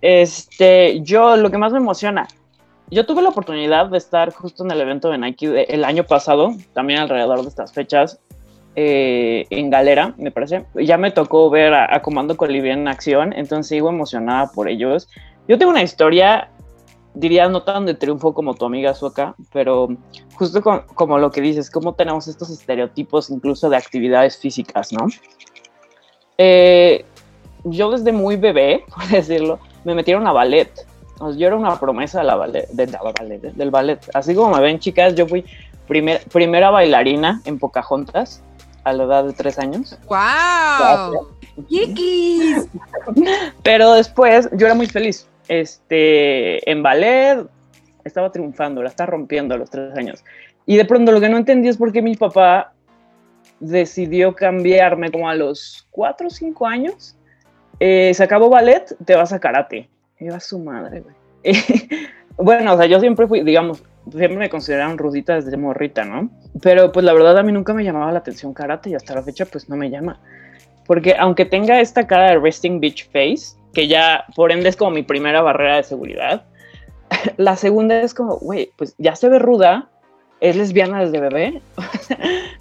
Este, 0.00 1.00
yo, 1.02 1.36
lo 1.36 1.52
que 1.52 1.58
más 1.58 1.70
me 1.70 1.78
emociona, 1.78 2.26
yo 2.90 3.06
tuve 3.06 3.22
la 3.22 3.30
oportunidad 3.30 3.86
de 3.86 3.98
estar 3.98 4.32
justo 4.32 4.64
en 4.64 4.70
el 4.70 4.80
evento 4.80 5.10
de 5.10 5.18
Nike 5.18 5.72
el 5.72 5.84
año 5.84 6.04
pasado, 6.04 6.52
también 6.72 7.00
alrededor 7.00 7.42
de 7.42 7.48
estas 7.48 7.72
fechas, 7.72 8.20
eh, 8.76 9.46
en 9.50 9.70
Galera, 9.70 10.14
me 10.18 10.30
parece. 10.30 10.64
Ya 10.74 10.96
me 10.98 11.10
tocó 11.10 11.50
ver 11.50 11.74
a, 11.74 11.94
a 11.94 12.00
Comando 12.00 12.36
Colibrí 12.36 12.70
en 12.70 12.86
acción, 12.86 13.32
entonces 13.32 13.68
sigo 13.68 13.88
emocionada 13.88 14.52
por 14.52 14.68
ellos. 14.68 15.08
Yo 15.48 15.58
tengo 15.58 15.72
una 15.72 15.82
historia, 15.82 16.50
diría, 17.14 17.48
no 17.48 17.62
tan 17.62 17.86
de 17.86 17.94
triunfo 17.94 18.32
como 18.34 18.54
tu 18.54 18.64
amiga 18.64 18.94
Sueca, 18.94 19.34
pero 19.52 19.88
justo 20.34 20.62
como 20.94 21.18
lo 21.18 21.30
que 21.30 21.40
dices, 21.40 21.70
cómo 21.70 21.94
tenemos 21.94 22.28
estos 22.28 22.50
estereotipos 22.50 23.30
incluso 23.30 23.68
de 23.68 23.76
actividades 23.76 24.38
físicas, 24.38 24.92
¿no? 24.92 25.06
Eh, 26.38 27.04
yo 27.64 27.90
desde 27.90 28.12
muy 28.12 28.36
bebé, 28.36 28.84
por 28.94 29.08
decirlo, 29.08 29.58
me 29.84 29.94
metieron 29.94 30.26
a 30.26 30.32
ballet. 30.32 30.70
Yo 31.36 31.46
era 31.46 31.56
una 31.56 31.78
promesa 31.78 32.20
de 32.20 32.24
la 32.24 32.36
ballet, 32.36 32.68
del 32.68 33.70
ballet. 33.70 34.00
Así 34.14 34.34
como 34.34 34.54
me 34.54 34.60
ven, 34.60 34.78
chicas, 34.78 35.14
yo 35.14 35.26
fui 35.26 35.44
primera 35.86 36.70
bailarina 36.70 37.40
en 37.44 37.58
Pocahontas 37.58 38.42
a 38.84 38.92
la 38.92 39.04
edad 39.04 39.24
de 39.24 39.32
tres 39.32 39.58
años. 39.58 39.98
¡Wow! 40.06 41.28
Pero 43.62 43.92
después 43.94 44.48
yo 44.52 44.66
era 44.66 44.74
muy 44.74 44.86
feliz 44.86 45.28
este, 45.48 46.70
en 46.70 46.82
ballet 46.82 47.46
estaba 48.04 48.30
triunfando, 48.30 48.82
la 48.82 48.88
estaba 48.88 49.10
rompiendo 49.10 49.54
a 49.54 49.58
los 49.58 49.70
tres 49.70 49.96
años. 49.96 50.24
Y 50.66 50.76
de 50.76 50.84
pronto 50.84 51.12
lo 51.12 51.20
que 51.20 51.28
no 51.28 51.36
entendí 51.36 51.68
es 51.68 51.76
por 51.76 51.92
qué 51.92 52.00
mi 52.00 52.14
papá 52.14 52.72
decidió 53.60 54.34
cambiarme 54.34 55.10
como 55.10 55.28
a 55.28 55.34
los 55.34 55.86
cuatro 55.90 56.28
o 56.28 56.30
cinco 56.30 56.66
años. 56.66 57.16
Eh, 57.80 58.12
se 58.14 58.22
acabó 58.22 58.48
ballet, 58.48 58.94
te 59.04 59.16
vas 59.16 59.32
a 59.32 59.40
karate. 59.40 59.88
Iba 60.20 60.40
su 60.40 60.58
madre, 60.58 61.02
güey. 61.02 61.14
bueno, 62.36 62.74
o 62.74 62.76
sea, 62.76 62.86
yo 62.86 63.00
siempre 63.00 63.26
fui, 63.26 63.42
digamos, 63.42 63.82
siempre 64.10 64.36
me 64.36 64.50
consideraron 64.50 64.98
rudita 64.98 65.36
desde 65.36 65.56
morrita, 65.56 66.04
¿no? 66.04 66.30
Pero 66.62 66.92
pues 66.92 67.04
la 67.04 67.12
verdad 67.12 67.38
a 67.38 67.42
mí 67.42 67.52
nunca 67.52 67.74
me 67.74 67.84
llamaba 67.84 68.12
la 68.12 68.18
atención 68.18 68.54
karate 68.54 68.90
y 68.90 68.94
hasta 68.94 69.14
la 69.14 69.22
fecha 69.22 69.46
pues 69.46 69.68
no 69.68 69.76
me 69.76 69.90
llama. 69.90 70.20
Porque 70.86 71.14
aunque 71.18 71.44
tenga 71.44 71.80
esta 71.80 72.06
cara 72.06 72.30
de 72.30 72.38
resting 72.38 72.80
bitch 72.80 73.10
face, 73.10 73.56
que 73.74 73.86
ya 73.86 74.24
por 74.34 74.50
ende 74.50 74.68
es 74.68 74.76
como 74.76 74.90
mi 74.90 75.02
primera 75.02 75.42
barrera 75.42 75.76
de 75.76 75.82
seguridad. 75.82 76.44
La 77.36 77.56
segunda 77.56 78.00
es 78.00 78.14
como, 78.14 78.38
güey, 78.38 78.70
pues 78.76 78.94
ya 78.98 79.14
se 79.14 79.28
ve 79.28 79.38
ruda, 79.38 79.88
es 80.40 80.56
lesbiana 80.56 81.00
desde 81.00 81.20
bebé, 81.20 81.62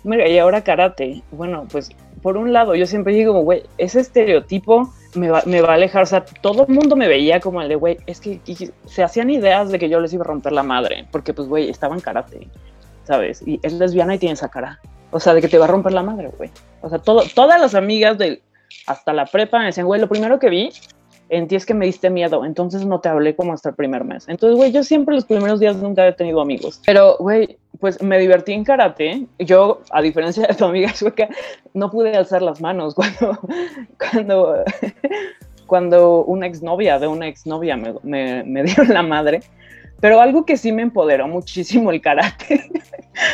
y 0.30 0.38
ahora 0.38 0.64
karate. 0.64 1.24
Bueno, 1.32 1.66
pues 1.72 1.90
por 2.22 2.38
un 2.38 2.54
lado, 2.54 2.76
yo 2.76 2.86
siempre 2.86 3.14
digo, 3.14 3.40
güey, 3.42 3.64
ese 3.78 4.00
estereotipo 4.00 4.92
me 5.18 5.30
va, 5.30 5.44
me 5.46 5.62
va, 5.62 5.72
a 5.72 5.74
alejar. 5.74 6.04
O 6.04 6.06
sea, 6.06 6.24
todo 6.42 6.66
el 6.68 6.74
mundo 6.74 6.96
me 6.96 7.08
veía 7.08 7.40
como 7.40 7.62
el 7.62 7.70
de, 7.70 7.76
güey, 7.76 7.98
es 8.06 8.22
que 8.22 8.40
se 8.86 9.04
hacían 9.04 9.30
ideas 9.30 9.72
de 9.72 9.80
que 9.80 9.90
yo 9.90 10.00
les 10.00 10.14
iba 10.14 10.24
a 10.24 10.28
romper 10.28 10.54
la 10.54 10.64
madre, 10.64 11.08
porque 11.12 11.34
pues, 11.34 11.48
güey, 11.48 11.70
estaba 11.70 11.96
en 11.96 12.02
karate, 12.02 12.48
¿sabes? 13.04 13.42
Y 13.46 13.60
es 13.64 13.74
lesbiana 13.74 14.16
y 14.16 14.20
tiene 14.20 14.34
esa 14.34 14.50
cara. 14.50 14.80
O 15.12 15.20
sea, 15.20 15.34
de 15.34 15.42
que 15.42 15.48
te 15.48 15.58
va 15.58 15.66
a 15.66 15.70
romper 15.70 15.94
la 15.94 16.04
madre, 16.04 16.32
güey. 16.38 16.52
O 16.82 16.90
sea, 16.90 17.00
todo, 17.00 17.24
todas 17.34 17.60
las 17.60 17.76
amigas 17.76 18.18
de 18.18 18.42
hasta 18.86 19.14
la 19.14 19.26
prepa 19.26 19.60
me 19.60 19.66
decían, 19.66 19.86
güey, 19.86 20.00
lo 20.02 20.10
primero 20.10 20.40
que 20.40 20.50
vi 20.50 20.70
en 21.30 21.48
es 21.50 21.66
que 21.66 21.74
me 21.74 21.86
diste 21.86 22.10
miedo, 22.10 22.46
entonces 22.46 22.86
no 22.86 23.00
te 23.00 23.10
hablé 23.10 23.36
como 23.36 23.54
hasta 23.54 23.70
el 23.70 23.76
primer 23.76 24.04
mes. 24.04 24.28
Entonces, 24.28 24.58
güey, 24.58 24.72
yo 24.72 24.84
siempre 24.84 25.16
los 25.16 25.26
primeros 25.26 25.60
días 25.60 25.76
nunca 25.78 26.08
he 26.08 26.14
tenido 26.14 26.42
amigos. 26.42 26.82
Pero, 26.86 27.18
güey, 27.20 27.58
pues 27.80 28.02
me 28.02 28.20
divertí 28.20 28.54
en 28.54 28.64
karate. 28.64 29.28
Yo, 29.40 29.82
a 29.92 30.02
diferencia 30.02 30.48
de 30.48 30.54
tu 30.54 30.66
amiga 30.66 30.94
sueca, 30.94 31.30
no 31.74 31.90
pude 31.90 32.16
alzar 32.16 32.42
las 32.42 32.62
manos 32.62 32.96
cuando, 32.96 33.40
cuando, 34.12 34.64
cuando 35.66 36.26
una 36.26 36.48
exnovia 36.48 37.00
de 37.00 37.08
una 37.08 37.28
exnovia 37.28 37.78
me, 37.78 37.94
me, 38.04 38.44
me 38.44 38.64
dieron 38.64 38.90
la 38.94 39.04
madre. 39.04 39.42
Pero 40.00 40.22
algo 40.22 40.46
que 40.46 40.58
sí 40.58 40.72
me 40.72 40.84
empoderó 40.84 41.28
muchísimo 41.28 41.92
el 41.92 42.02
karate, 42.02 42.70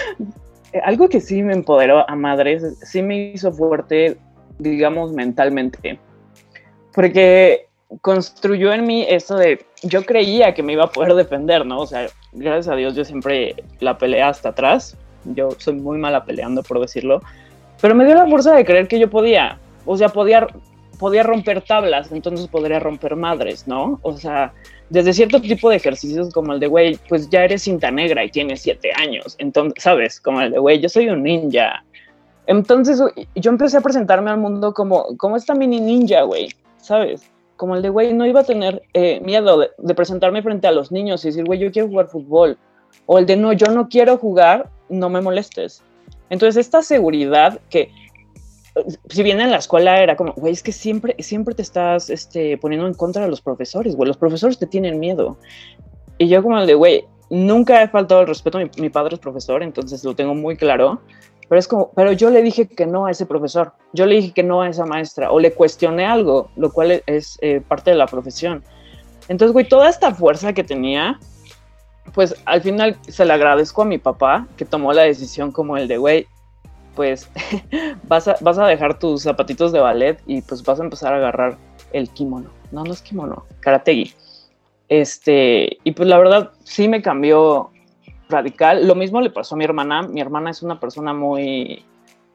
algo 0.84 1.10
que 1.10 1.20
sí 1.20 1.44
me 1.44 1.54
empoderó 1.54 2.10
a 2.10 2.16
madres, 2.16 2.64
sí 2.84 3.02
me 3.02 3.34
hizo 3.34 3.52
fuerte, 3.52 4.18
digamos, 4.60 5.12
mentalmente. 5.12 6.00
Porque 6.94 7.68
construyó 8.02 8.74
en 8.74 8.86
mí 8.86 9.06
eso 9.08 9.36
de, 9.36 9.66
yo 9.84 10.06
creía 10.06 10.54
que 10.54 10.64
me 10.64 10.74
iba 10.74 10.86
a 10.86 10.92
poder 10.92 11.14
defender, 11.14 11.66
¿no? 11.66 11.80
O 11.80 11.88
sea, 11.88 12.08
gracias 12.32 12.70
a 12.70 12.76
Dios 12.76 12.96
yo 12.96 13.04
siempre 13.04 13.56
la 13.80 13.98
peleé 13.98 14.22
hasta 14.22 14.50
atrás, 14.50 14.98
yo 15.26 15.50
soy 15.58 15.76
muy 15.76 15.98
mala 15.98 16.24
peleando, 16.26 16.64
por 16.64 16.80
decirlo, 16.80 17.22
pero 17.82 17.96
me 17.96 18.06
dio 18.06 18.16
la 18.16 18.28
fuerza 18.28 18.54
de 18.56 18.66
creer 18.66 18.88
que 18.88 19.00
yo 19.00 19.10
podía, 19.10 19.60
o 19.86 19.98
sea, 19.98 20.10
podía, 20.10 20.48
podía 21.00 21.24
romper 21.24 21.62
tablas, 21.62 22.12
entonces 22.12 22.48
podría 22.48 22.80
romper 22.80 23.16
madres, 23.16 23.68
¿no? 23.68 24.00
O 24.04 24.18
sea, 24.18 24.54
desde 24.90 25.14
cierto 25.14 25.42
tipo 25.42 25.70
de 25.70 25.78
ejercicios 25.78 26.34
como 26.34 26.54
el 26.54 26.60
de, 26.60 26.68
güey, 26.68 26.98
pues 27.10 27.30
ya 27.30 27.44
eres 27.44 27.64
cinta 27.64 27.92
negra 27.92 28.24
y 28.24 28.32
tienes 28.32 28.62
siete 28.62 28.92
años, 28.96 29.36
entonces, 29.40 29.84
¿sabes? 29.84 30.20
Como 30.20 30.42
el 30.42 30.52
de, 30.52 30.60
güey, 30.60 30.80
yo 30.80 30.90
soy 30.90 31.10
un 31.10 31.24
ninja. 31.24 31.84
Entonces 32.46 33.02
yo 33.36 33.52
empecé 33.52 33.78
a 33.78 33.82
presentarme 33.82 34.30
al 34.30 34.38
mundo 34.38 34.74
como, 34.74 35.18
como 35.18 35.38
esta 35.38 35.54
mini 35.54 35.80
ninja, 35.80 36.24
güey, 36.24 36.50
¿sabes? 36.78 37.33
Como 37.64 37.78
el 37.78 37.82
de, 37.82 37.88
güey, 37.88 38.14
no 38.14 38.26
iba 38.26 38.42
a 38.42 38.44
tener 38.44 38.84
eh, 38.94 39.22
miedo 39.22 39.58
de, 39.58 39.96
presentarme 39.96 40.44
frente 40.44 40.68
a 40.68 40.72
los 40.74 40.92
niños 40.92 41.24
y 41.24 41.30
decir, 41.30 41.46
güey, 41.46 41.60
yo 41.60 41.72
quiero 41.72 41.88
jugar 41.88 42.10
fútbol. 42.10 42.58
O 43.06 43.18
el 43.18 43.26
de, 43.26 43.38
no, 43.38 43.54
yo 43.54 43.68
no 43.68 43.88
quiero 43.88 44.18
jugar, 44.18 44.70
no 44.90 45.08
me 45.08 45.22
molestes. 45.22 45.82
Entonces, 46.30 46.58
esta 46.58 46.82
seguridad 46.82 47.62
que 47.70 47.90
si 49.08 49.24
bien 49.24 49.40
en 49.40 49.50
la 49.50 49.60
escuela 49.60 50.04
era 50.04 50.18
como, 50.18 50.34
güey, 50.34 50.52
es 50.52 50.62
que 50.62 50.74
siempre, 50.74 51.16
siempre 51.20 51.56
te 51.56 51.62
estás 51.62 52.10
este, 52.10 52.58
poniendo 52.58 52.86
en 52.86 52.96
contra 52.96 53.24
de 53.24 53.30
los 53.30 53.40
profesores, 53.40 53.96
güey, 53.96 54.10
los 54.10 54.18
profesores 54.18 54.60
te 54.60 54.68
tienen 54.68 55.00
miedo. 55.00 55.38
Y 56.18 56.28
yo 56.28 56.44
como 56.44 56.60
el 56.60 56.68
de, 56.68 56.74
güey, 56.74 57.06
nunca 57.30 57.82
he 57.82 57.88
faltado 57.88 58.20
el 58.20 58.28
respeto, 58.28 58.58
mi, 58.58 58.70
mi 58.78 58.90
padre 58.90 59.14
es 59.14 59.22
profesor, 59.22 59.64
entonces 59.64 60.04
lo 60.04 60.14
tengo 60.18 60.36
muy 60.36 60.58
claro, 60.58 61.00
pero 61.54 61.60
es 61.60 61.68
como, 61.68 61.92
pero 61.92 62.12
yo 62.14 62.32
le 62.32 62.42
dije 62.42 62.68
que 62.68 62.88
no 62.88 63.06
a 63.06 63.12
ese 63.12 63.28
profesor, 63.28 63.74
yo 63.92 64.08
le 64.08 64.16
dije 64.16 64.32
que 64.32 64.42
no 64.42 64.64
a 64.64 64.70
esa 64.70 64.88
maestra, 64.88 65.32
o 65.32 65.40
le 65.40 65.54
cuestioné 65.54 66.04
algo, 66.04 66.50
lo 66.56 66.74
cual 66.74 67.04
es 67.06 67.38
eh, 67.42 67.62
parte 67.62 67.92
de 67.92 67.96
la 67.96 68.08
profesión. 68.08 68.64
Entonces, 69.28 69.54
güey, 69.54 69.68
toda 69.68 69.88
esta 69.88 70.16
fuerza 70.16 70.54
que 70.54 70.64
tenía, 70.64 71.20
pues 72.16 72.36
al 72.46 72.64
final 72.64 72.98
se 73.08 73.24
le 73.24 73.34
agradezco 73.34 73.84
a 73.84 73.86
mi 73.86 74.00
papá 74.00 74.48
que 74.58 74.66
tomó 74.66 74.94
la 74.94 75.04
decisión 75.04 75.52
como 75.52 75.78
el 75.78 75.88
de, 75.88 75.98
güey, 75.98 76.26
pues 76.96 77.30
vas 78.08 78.28
a, 78.28 78.36
vas 78.42 78.58
a 78.58 78.66
dejar 78.66 78.98
tus 78.98 79.22
zapatitos 79.22 79.72
de 79.72 79.80
ballet 79.80 80.20
y 80.26 80.42
pues 80.42 80.64
vas 80.64 80.80
a 80.80 80.84
empezar 80.84 81.14
a 81.14 81.18
agarrar 81.18 81.60
el 81.92 82.10
kimono. 82.10 82.50
No, 82.72 82.84
no 82.84 82.92
es 82.92 83.04
kimono, 83.04 83.46
karategi. 83.60 84.12
Este, 84.90 85.78
y 85.84 85.92
pues 85.92 86.10
la 86.10 86.18
verdad 86.18 86.50
sí 86.64 86.88
me 86.88 87.04
cambió 87.04 87.70
radical. 88.30 88.88
Lo 88.88 88.96
mismo 88.96 89.22
le 89.22 89.30
pasó 89.30 89.56
a 89.56 89.58
mi 89.58 89.64
hermana. 89.64 90.04
Mi 90.04 90.22
hermana 90.22 90.50
es 90.50 90.64
una 90.64 90.80
persona 90.80 91.14
muy, 91.14 91.84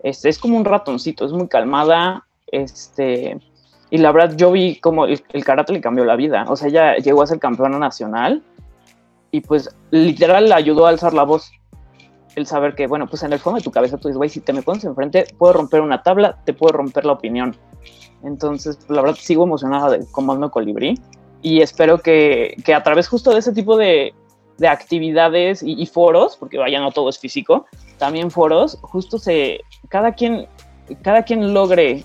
este, 0.03 0.29
es 0.29 0.38
como 0.38 0.57
un 0.57 0.64
ratoncito, 0.64 1.24
es 1.24 1.33
muy 1.33 1.48
calmada, 1.48 2.24
este, 2.46 3.38
y 3.90 3.98
la 3.98 4.12
verdad 4.12 4.37
yo 4.37 4.53
vi 4.53 4.77
como 4.77 5.07
el, 5.07 5.22
el 5.33 5.44
karate 5.44 5.72
le 5.72 5.81
cambió 5.81 6.05
la 6.05 6.16
vida. 6.16 6.44
O 6.48 6.57
sea, 6.57 6.68
ella 6.68 6.96
llegó 6.96 7.22
a 7.22 7.27
ser 7.27 7.38
campeona 7.38 7.79
nacional 7.79 8.42
y 9.31 9.40
pues 9.40 9.74
literal 9.90 10.48
le 10.48 10.55
ayudó 10.55 10.87
a 10.87 10.90
alzar 10.90 11.14
la 11.14 11.24
voz. 11.24 11.51
El 12.37 12.46
saber 12.46 12.74
que, 12.77 12.87
bueno, 12.87 13.09
pues 13.09 13.22
en 13.24 13.33
el 13.33 13.40
fondo 13.40 13.59
de 13.59 13.64
tu 13.64 13.72
cabeza 13.72 13.96
tú 13.96 14.09
dices, 14.09 14.16
güey, 14.16 14.31
si 14.31 14.40
te 14.40 14.53
me 14.53 14.62
pones 14.62 14.85
enfrente, 14.85 15.27
puedo 15.38 15.55
romper 15.55 15.81
una 15.81 16.03
tabla, 16.03 16.38
te 16.44 16.53
puedo 16.53 16.72
romper 16.72 17.05
la 17.05 17.12
opinión. 17.12 17.57
Entonces, 18.22 18.79
la 18.88 19.03
verdad, 19.03 19.16
sigo 19.16 19.44
emocionada 19.44 19.90
de 19.90 20.07
Comando 20.12 20.51
Colibrí 20.51 21.01
y 21.42 21.62
espero 21.62 21.98
que, 21.98 22.57
que 22.64 22.74
a 22.74 22.83
través 22.83 23.09
justo 23.09 23.33
de 23.33 23.38
ese 23.40 23.53
tipo 23.53 23.77
de, 23.77 24.14
de 24.59 24.68
actividades 24.68 25.62
y, 25.62 25.87
foros, 25.87 26.37
porque 26.37 26.59
vaya, 26.59 26.81
no 26.81 26.90
todo 26.90 27.09
es 27.09 27.18
físico, 27.18 27.66
también 27.97 28.31
foros, 28.31 28.79
justo 28.83 29.18
se, 29.18 29.61
cada 29.88 30.12
quien, 30.12 30.47
cada 31.03 31.23
quien 31.23 31.55
logre 31.55 32.05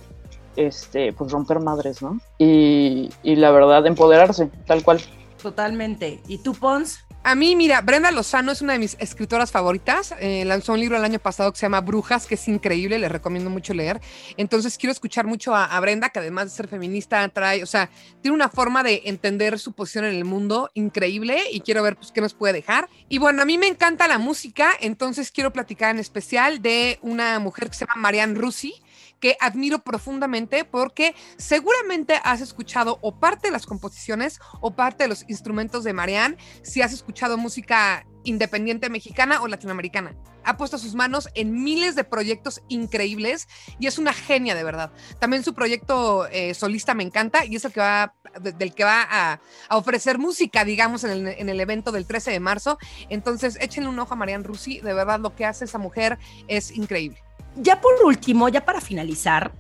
este, 0.56 1.14
pues 1.14 1.32
romper 1.32 1.60
madres, 1.60 2.02
¿no? 2.02 2.20
Y, 2.38 3.10
y 3.24 3.36
la 3.36 3.52
verdad, 3.52 3.86
empoderarse, 3.88 4.52
tal 4.68 4.84
cual. 4.84 5.00
Totalmente. 5.42 6.22
¿Y 6.28 6.38
tú, 6.38 6.54
Pons? 6.54 7.03
A 7.26 7.36
mí, 7.36 7.56
mira, 7.56 7.80
Brenda 7.80 8.12
Lozano 8.12 8.52
es 8.52 8.62
una 8.62 8.74
de 8.74 8.80
mis 8.80 8.98
escritoras 9.00 9.50
favoritas. 9.50 10.14
Eh, 10.20 10.44
lanzó 10.44 10.74
un 10.74 10.82
libro 10.82 10.98
el 10.98 11.06
año 11.06 11.20
pasado 11.20 11.54
que 11.54 11.58
se 11.58 11.66
llama 11.66 11.80
Brujas, 11.80 12.28
que 12.28 12.36
es 12.36 12.46
increíble, 12.50 13.00
les 13.00 13.10
recomiendo 13.10 13.50
mucho 13.50 13.74
leer. 13.74 14.02
Entonces 14.36 14.78
quiero 14.78 14.92
escuchar 14.92 15.26
mucho 15.26 15.56
a, 15.56 15.80
Brenda, 15.80 16.10
que 16.10 16.20
además 16.20 16.46
de 16.46 16.50
ser 16.50 16.68
feminista, 16.68 17.26
trae, 17.30 17.64
o 17.64 17.66
sea, 17.66 17.90
tiene 18.22 18.36
una 18.36 18.50
forma 18.50 18.84
de 18.84 19.04
entender 19.06 19.58
su 19.58 19.72
posición 19.72 20.04
en 20.04 20.16
el 20.16 20.26
mundo 20.26 20.70
increíble 20.74 21.44
y 21.50 21.62
quiero 21.62 21.82
ver 21.82 21.96
pues, 21.96 22.12
qué 22.12 22.20
nos 22.20 22.34
puede 22.34 22.52
dejar. 22.52 22.90
Y 23.08 23.20
bueno, 23.20 23.42
a 23.42 23.46
mí 23.46 23.58
me 23.58 23.68
encanta 23.68 24.10
la 24.10 24.18
música, 24.18 24.72
entonces 24.82 25.32
quiero 25.32 25.54
platicar 25.54 25.92
en 25.92 26.00
especial 26.00 26.62
de 26.62 27.00
una 27.02 27.40
mujer 27.40 27.70
que 27.70 27.76
se 27.76 27.86
llama 27.86 28.02
Marianne 28.02 28.36
Rusi 28.38 28.83
que 29.24 29.38
admiro 29.40 29.80
profundamente 29.80 30.66
porque 30.66 31.16
seguramente 31.38 32.20
has 32.26 32.42
escuchado 32.42 33.00
o 33.02 33.16
parte 33.22 33.48
de 33.48 33.54
las 33.54 33.66
composiciones 33.66 34.42
o 34.60 34.76
parte 34.76 35.06
de 35.06 35.08
los 35.08 35.24
instrumentos 35.30 35.86
de 35.86 35.94
Marianne 35.94 36.36
si 36.62 36.82
has 36.82 36.92
escuchado 36.92 37.38
música 37.38 38.06
independiente 38.26 38.90
mexicana 38.90 39.42
o 39.42 39.48
latinoamericana. 39.48 40.14
Ha 40.44 40.58
puesto 40.58 40.78
sus 40.78 40.94
manos 40.94 41.30
en 41.36 41.64
miles 41.64 41.96
de 41.96 42.04
proyectos 42.04 42.62
increíbles 42.68 43.48
y 43.80 43.88
es 43.88 43.98
una 43.98 44.12
genia 44.12 44.56
de 44.56 44.64
verdad. 44.66 44.92
También 45.20 45.42
su 45.42 45.54
proyecto 45.54 46.28
eh, 46.28 46.54
solista 46.54 46.94
me 46.94 47.04
encanta 47.04 47.46
y 47.46 47.56
es 47.56 47.64
el 47.64 47.72
que 47.72 47.80
va, 47.80 48.14
del 48.42 48.74
que 48.74 48.84
va 48.84 49.08
a, 49.10 49.40
ofrecer 49.70 50.20
música, 50.20 50.66
digamos, 50.66 51.06
en 51.06 51.12
el, 51.12 51.28
en 51.30 51.48
el, 51.48 51.62
evento 51.62 51.94
del 51.94 52.06
13 52.06 52.32
de 52.32 52.42
marzo. 52.42 52.78
Entonces, 53.08 53.58
échenle 53.62 53.88
un 53.88 54.00
ojo 54.00 54.16
a 54.16 54.18
Marianne 54.18 54.44
Rusi. 54.44 54.82
De 54.82 54.94
verdad, 54.94 55.22
lo 55.22 55.34
que 55.34 55.46
hace 55.46 55.64
esa 55.64 55.78
mujer 55.78 56.20
es 56.50 56.72
increíble 56.72 57.24
ya 57.56 57.82
por 57.82 57.94
último, 58.06 58.50
ya 58.50 58.66
para 58.66 58.82
finalizar, 58.82 59.52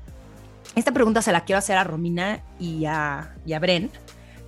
esta 0.75 0.91
pregunta 0.91 1.21
se 1.21 1.31
la 1.31 1.45
quiero 1.45 1.59
hacer 1.59 1.77
a 1.77 1.83
Romina 1.83 2.43
y 2.59 2.85
a, 2.85 3.35
y 3.45 3.53
a 3.53 3.59
Bren. 3.59 3.91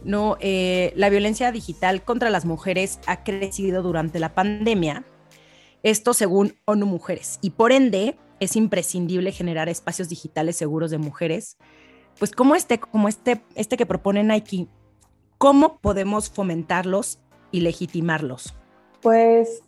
No, 0.04 0.38
eh, 0.40 0.94
la 0.96 1.10
violencia 1.10 1.52
digital 1.52 2.04
contra 2.04 2.30
las 2.30 2.46
mujeres 2.46 3.00
ha 3.08 3.24
crecido 3.24 3.82
durante 3.82 4.20
la 4.20 4.34
pandemia. 4.34 5.04
Esto 5.84 6.14
según 6.14 6.56
ONU 6.66 6.86
Mujeres. 6.86 7.40
Y 7.42 7.52
por 7.52 7.72
ende, 7.72 8.18
es 8.40 8.56
imprescindible 8.56 9.32
generar 9.32 9.70
espacios 9.70 10.10
digitales 10.10 10.56
seguros 10.56 10.92
de 10.92 10.98
mujeres. 10.98 11.58
Pues 12.20 12.32
como 12.32 12.56
este, 12.56 12.80
como 12.80 13.08
este, 13.08 13.42
este 13.56 13.78
que 13.78 13.86
propone 13.86 14.24
Nike, 14.24 14.68
¿cómo 15.38 15.80
podemos 15.80 16.30
fomentarlos 16.30 17.20
y 17.52 17.62
legitimarlos? 17.62 18.56
Pues 19.02 19.62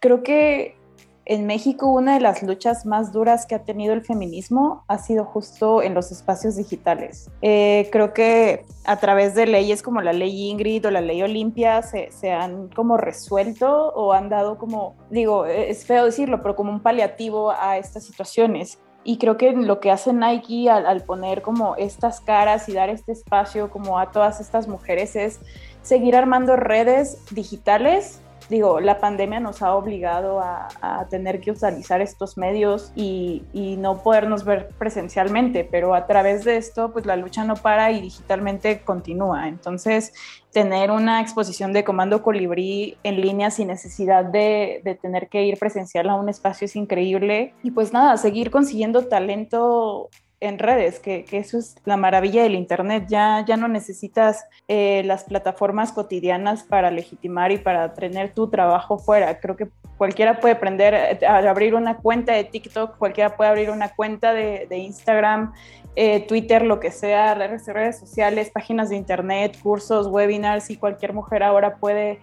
creo 0.00 0.22
que 0.22 0.76
en 1.24 1.46
México 1.46 1.86
una 1.86 2.14
de 2.14 2.20
las 2.20 2.42
luchas 2.42 2.84
más 2.84 3.12
duras 3.12 3.46
que 3.46 3.54
ha 3.54 3.64
tenido 3.64 3.94
el 3.94 4.02
feminismo 4.02 4.84
ha 4.88 4.98
sido 4.98 5.24
justo 5.24 5.82
en 5.82 5.94
los 5.94 6.10
espacios 6.10 6.56
digitales. 6.56 7.30
Eh, 7.42 7.88
creo 7.92 8.12
que 8.12 8.64
a 8.84 8.96
través 8.96 9.34
de 9.34 9.46
leyes 9.46 9.82
como 9.82 10.00
la 10.00 10.12
ley 10.12 10.50
Ingrid 10.50 10.86
o 10.86 10.90
la 10.90 11.00
ley 11.00 11.22
Olimpia 11.22 11.82
se, 11.82 12.10
se, 12.10 12.32
han 12.32 12.68
como 12.68 12.96
resuelto 12.96 13.92
o 13.94 14.12
han 14.12 14.28
dado 14.28 14.58
como, 14.58 14.96
digo, 15.10 15.46
es 15.46 15.86
feo 15.86 16.06
decirlo, 16.06 16.42
pero 16.42 16.56
como 16.56 16.72
un 16.72 16.80
paliativo 16.80 17.52
a 17.52 17.78
estas 17.78 18.04
situaciones. 18.04 18.78
Y 19.04 19.18
creo 19.18 19.36
que 19.36 19.52
lo 19.52 19.80
que 19.80 19.90
hace 19.90 20.12
Nike 20.12 20.70
al, 20.70 20.86
al 20.86 21.02
poner 21.02 21.42
como 21.42 21.76
estas 21.76 22.20
caras 22.20 22.68
y 22.68 22.72
dar 22.72 22.88
este 22.88 23.12
espacio 23.12 23.70
como 23.70 23.98
a 23.98 24.12
todas 24.12 24.40
estas 24.40 24.68
mujeres 24.68 25.16
es 25.16 25.40
seguir 25.82 26.14
armando 26.14 26.56
redes 26.56 27.18
digitales 27.32 28.20
digo, 28.48 28.80
la 28.80 28.98
pandemia 28.98 29.40
nos 29.40 29.62
ha 29.62 29.74
obligado 29.74 30.40
a, 30.40 30.68
tener 31.10 31.40
que 31.40 31.50
utilizar 31.50 32.00
estos 32.00 32.38
medios 32.38 32.92
y, 32.94 33.42
y, 33.52 33.76
no 33.76 34.02
podernos 34.02 34.44
ver 34.44 34.70
presencialmente, 34.78 35.64
pero 35.64 35.94
a 35.94 36.06
través 36.06 36.44
de 36.44 36.56
esto, 36.56 36.92
pues 36.92 37.06
la 37.06 37.16
lucha 37.16 37.44
no 37.44 37.54
para 37.54 37.90
y 37.92 38.00
digitalmente 38.00 38.80
continúa. 38.80 39.48
Entonces, 39.48 40.12
tener 40.52 40.90
una 40.90 41.20
exposición 41.20 41.72
de 41.72 41.84
Comando 41.84 42.22
Colibrí 42.22 42.96
en 43.02 43.20
línea 43.20 43.50
sin 43.50 43.68
necesidad 43.68 44.24
de, 44.24 44.80
de 44.84 44.94
tener 44.94 45.28
que 45.28 45.44
ir 45.44 45.58
presencial 45.58 46.08
a 46.08 46.14
un 46.14 46.28
espacio 46.28 46.66
es 46.66 46.76
increíble. 46.76 47.54
Y 47.62 47.70
pues 47.70 47.92
nada, 47.92 48.16
seguir 48.16 48.50
consiguiendo 48.50 49.06
talento 49.06 50.08
en 50.42 50.58
redes, 50.58 50.98
que, 50.98 51.24
eso 51.30 51.56
es 51.56 51.76
la 51.84 51.96
maravilla 51.96 52.42
del 52.42 52.56
Internet. 52.56 53.06
Ya, 53.08 53.44
ya 53.46 53.56
no 53.56 53.68
necesitas 53.68 54.44
eh, 54.66 55.02
las 55.04 55.24
plataformas 55.24 55.92
cotidianas 55.92 56.64
para 56.64 56.90
legitimar 56.90 57.52
y 57.52 57.58
para 57.58 57.94
tener 57.94 58.34
tu 58.34 58.50
trabajo 58.50 58.98
fuera. 58.98 59.38
Creo 59.38 59.56
que 59.56 59.68
cualquiera 59.96 60.40
puede 60.40 60.54
aprender 60.54 61.24
a 61.24 61.38
abrir 61.48 61.76
una 61.76 61.98
cuenta 61.98 62.34
de 62.34 62.42
TikTok, 62.42 62.98
cualquiera 62.98 63.36
puede 63.36 63.50
abrir 63.50 63.70
una 63.70 63.94
cuenta 63.94 64.34
de, 64.34 64.66
Instagram, 64.76 65.52
eh, 65.94 66.26
Twitter, 66.26 66.62
lo 66.62 66.80
que 66.80 66.90
sea, 66.90 67.34
redes, 67.34 68.00
sociales, 68.00 68.50
páginas 68.50 68.90
de 68.90 68.96
Internet, 68.96 69.56
cursos, 69.62 70.08
webinars 70.08 70.70
y 70.70 70.76
cualquier 70.76 71.12
mujer 71.12 71.44
ahora 71.44 71.76
puede 71.76 72.18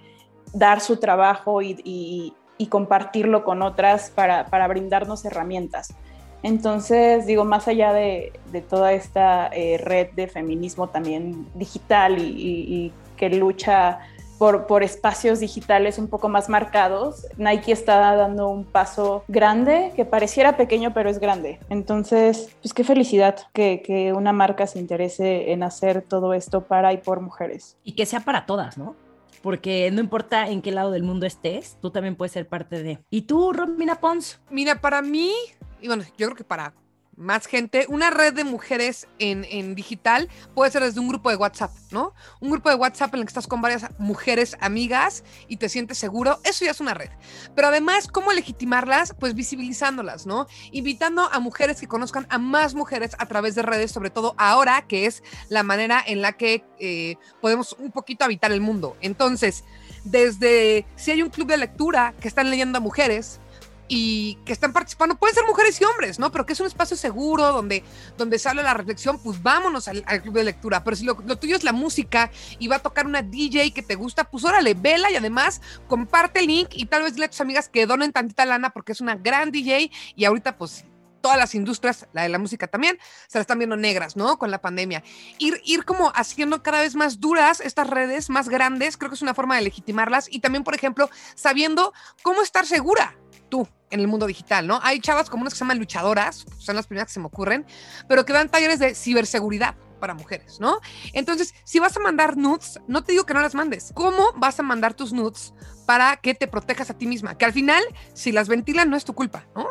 dar 0.54 0.82
su 0.82 0.98
trabajo 0.98 1.62
y, 1.62 2.36
compartirlo 2.70 3.46
con 3.46 3.62
otras 3.62 4.12
para 4.12 4.68
brindarnos 4.68 5.24
herramientas. 5.24 5.96
Entonces, 6.44 7.26
digo, 7.26 7.44
más 7.44 7.68
allá 7.68 7.94
de, 7.94 8.34
de 8.52 8.62
toda 8.62 8.94
esta 8.94 9.48
eh, 9.48 9.78
red 9.78 10.12
de 10.12 10.28
feminismo 10.28 10.88
también 10.88 11.48
digital 11.54 12.18
y, 12.20 12.24
y, 12.24 12.76
y 12.76 12.94
que 13.18 13.30
lucha 13.30 14.00
por, 14.38 14.68
por, 14.68 14.84
espacios 14.84 15.42
digitales 15.42 15.98
un 15.98 16.08
poco 16.08 16.30
más 16.30 16.48
marcados, 16.48 17.28
Nike 17.38 17.74
está 17.74 18.16
dando 18.16 18.48
un 18.48 18.64
paso 18.64 19.26
grande 19.28 19.92
que 19.98 20.06
pareciera 20.06 20.56
pequeño, 20.56 20.94
pero 20.94 21.10
es 21.10 21.20
grande. 21.20 21.60
Entonces, 21.70 22.56
pues 22.62 22.74
qué 22.74 22.86
felicidad 22.86 23.36
que, 23.52 23.82
que 23.86 24.14
una 24.14 24.32
marca 24.32 24.66
se 24.66 24.80
interese 24.80 25.52
en 25.52 25.62
hacer 25.62 26.02
todo 26.04 26.34
esto 26.34 26.64
para 26.64 26.94
y 26.94 26.98
por 27.00 27.20
mujeres. 27.20 27.76
Y 27.84 27.92
que 27.94 28.06
sea 28.06 28.22
para 28.22 28.46
todas, 28.46 28.78
¿no? 28.78 28.96
porque 29.42 29.90
no 29.92 30.02
importa 30.02 30.50
en 30.50 30.62
qué 30.62 30.72
lado 30.72 30.92
del 30.92 31.04
mundo 31.04 31.26
estés, 31.26 31.78
tú 31.82 31.92
también 31.92 32.16
puedes 32.16 32.32
ser 32.32 32.48
parte 32.48 32.84
de. 32.84 33.00
¿Y 33.10 33.22
tú, 33.24 33.54
Romina 33.54 34.00
Pons? 34.00 34.40
Mira, 34.50 34.82
para 34.82 35.02
mí, 35.02 35.32
y 35.82 35.88
bueno, 35.88 36.04
yo 36.18 36.28
creo 36.28 36.36
que 36.36 36.44
para 36.44 36.74
más 37.20 37.48
gente, 37.48 37.86
una 37.90 38.10
red 38.12 38.34
de 38.34 38.46
mujeres 38.46 39.06
en, 39.20 39.46
en, 39.50 39.76
digital 39.76 40.30
puede 40.56 40.72
ser 40.72 40.84
desde 40.84 41.02
un 41.02 41.10
grupo 41.10 41.30
de 41.30 41.36
WhatsApp, 41.36 41.72
¿no? 41.92 42.14
Un 42.40 42.50
grupo 42.50 42.70
de 42.70 42.76
WhatsApp 42.76 43.14
en 43.14 43.20
el 43.20 43.26
que 43.26 43.32
estás 43.32 43.46
con 43.46 43.62
varias 43.62 43.86
mujeres 43.98 44.56
amigas 44.62 45.26
y 45.50 45.58
te 45.58 45.68
sientes 45.68 45.98
seguro, 45.98 46.40
eso 46.46 46.64
ya 46.64 46.72
es 46.72 46.80
una 46.80 46.94
red. 46.94 47.10
Pero 47.56 47.68
además, 47.68 48.08
¿cómo 48.08 48.32
legitimarlas? 48.32 49.14
Pues 49.20 49.36
visibilizándolas, 49.36 50.26
¿no? 50.26 50.48
Invitando 50.72 51.30
a 51.30 51.40
mujeres 51.40 51.82
que 51.82 51.88
conozcan 51.88 52.26
a 52.30 52.38
más 52.38 52.74
mujeres 52.74 53.18
a 53.20 53.26
través 53.26 53.54
de 53.54 53.64
redes, 53.64 53.92
sobre 53.92 54.12
todo 54.12 54.34
ahora, 54.38 54.88
que 54.88 55.06
es 55.06 55.22
la 55.50 55.64
manera 55.64 56.02
en 56.08 56.22
la 56.22 56.38
que 56.38 56.64
eh, 56.80 57.18
podemos 57.42 57.74
un 57.74 57.92
poquito 57.92 58.24
habitar 58.24 58.54
el 58.54 58.62
mundo. 58.62 58.96
Entonces, 59.02 59.66
desde 60.06 60.86
si 60.96 61.12
hay 61.12 61.22
un 61.22 61.30
club 61.30 61.50
de 61.50 61.58
lectura 61.58 62.14
que 62.22 62.30
están 62.30 62.50
leyendo 62.50 62.78
a 62.78 62.82
mujeres, 62.82 63.42
y 63.90 64.36
que 64.46 64.54
están 64.54 64.72
participando. 64.72 65.16
Pueden 65.16 65.36
ser 65.36 65.44
mujeres 65.46 65.82
y 65.82 65.84
hombres, 65.84 66.20
¿no? 66.20 66.32
Pero 66.32 66.46
que 66.46 66.54
es 66.54 66.60
un 66.62 66.68
espacio 66.68 66.96
seguro 66.96 67.52
donde, 67.52 67.84
donde 68.18 68.40
sale 68.40 68.64
la 68.64 68.74
reflexión, 68.74 69.22
pues 69.22 69.44
vámonos 69.44 69.88
al, 69.90 70.04
club 70.22 70.36
de 70.36 70.44
lectura. 70.46 70.84
Pero 70.84 70.96
si 70.96 71.04
lo, 71.04 71.16
tuyo 71.16 71.58
es 71.58 71.64
la 71.64 71.74
música 71.74 72.32
y 72.60 72.68
va 72.68 72.78
a 72.78 72.80
tocar 72.80 73.08
una 73.08 73.22
DJ 73.22 73.74
que 73.74 73.82
te 73.82 73.96
gusta, 73.96 74.30
pues 74.30 74.46
órale, 74.46 74.76
vela 74.76 75.12
y 75.12 75.16
además 75.16 75.62
comparte 75.88 76.40
el 76.40 76.48
link 76.48 76.70
y 76.74 76.86
tal 76.86 77.04
vez 77.04 77.16
dile 77.16 77.26
a 77.26 77.30
tus 77.30 77.42
amigas 77.42 77.68
que 77.68 77.86
donen 77.88 78.14
tantita 78.14 78.46
lana 78.46 78.70
porque 78.70 78.92
es 78.92 79.02
una 79.02 79.16
gran 79.16 79.52
DJ 79.52 79.92
y 80.16 80.26
ahorita 80.26 80.58
pues 80.58 80.86
todas 81.22 81.38
las 81.38 81.56
industrias, 81.56 82.08
la 82.14 82.24
de 82.24 82.30
la 82.30 82.40
música 82.40 82.68
también, 82.68 82.98
se 83.28 83.40
la 83.40 83.42
están 83.42 83.58
viendo 83.58 83.76
negras, 83.76 84.16
¿no? 84.16 84.38
Con 84.38 84.52
la 84.52 84.62
pandemia. 84.62 85.04
Ir, 85.38 85.60
ir 85.66 85.84
como 85.84 86.14
haciendo 86.16 86.64
cada 86.64 86.80
vez 86.82 86.96
más 86.96 87.20
duras 87.20 87.60
estas 87.60 87.90
redes, 87.90 88.30
más 88.30 88.48
grandes, 88.48 88.96
creo 88.96 89.10
que 89.10 89.16
es 89.16 89.22
una 89.22 89.34
forma 89.34 89.56
de 89.58 89.64
legitimarlas 89.64 90.28
y 90.32 90.40
también, 90.40 90.64
por 90.64 90.76
ejemplo, 90.76 91.10
sabiendo 91.36 91.94
cómo 92.22 92.42
estar 92.42 92.66
segura 92.66 93.18
tú 93.50 93.68
en 93.92 94.00
el 94.00 94.08
mundo 94.08 94.28
digital, 94.28 94.68
¿no? 94.68 94.80
Hay 94.84 95.00
chavas 95.00 95.30
como 95.30 95.42
unas 95.42 95.54
que 95.54 95.58
se 95.58 95.64
llaman 95.64 95.80
luchadoras, 95.80 96.46
son 96.58 96.76
las 96.76 96.88
primeras 96.88 97.08
que 97.08 97.14
se 97.14 97.20
me 97.20 97.26
ocurren, 97.26 97.66
pero 98.08 98.26
que 98.26 98.34
dan 98.34 98.50
talleres 98.50 98.80
de 98.80 98.94
ciberseguridad 98.94 99.76
para 100.00 100.14
mujeres, 100.14 100.60
¿no? 100.60 100.80
Entonces, 101.14 101.54
si 101.66 101.80
vas 101.80 101.96
a 101.98 102.00
mandar 102.00 102.38
nudes, 102.38 102.80
no 102.88 103.04
te 103.04 103.12
digo 103.12 103.26
que 103.26 103.34
no 103.34 103.42
las 103.42 103.56
mandes. 103.56 103.92
¿Cómo 103.94 104.32
vas 104.38 104.60
a 104.60 104.64
mandar 104.64 104.94
tus 104.94 105.12
nudes 105.14 105.54
para 105.86 106.18
que 106.18 106.34
te 106.34 106.48
protejas 106.48 106.90
a 106.90 106.98
ti 106.98 107.06
misma? 107.06 107.38
Que 107.38 107.46
al 107.46 107.54
final, 107.54 107.84
si 108.14 108.32
las 108.32 108.48
ventilan, 108.48 108.90
no 108.90 108.96
es 108.96 109.06
tu 109.06 109.14
culpa, 109.14 109.46
¿no? 109.56 109.68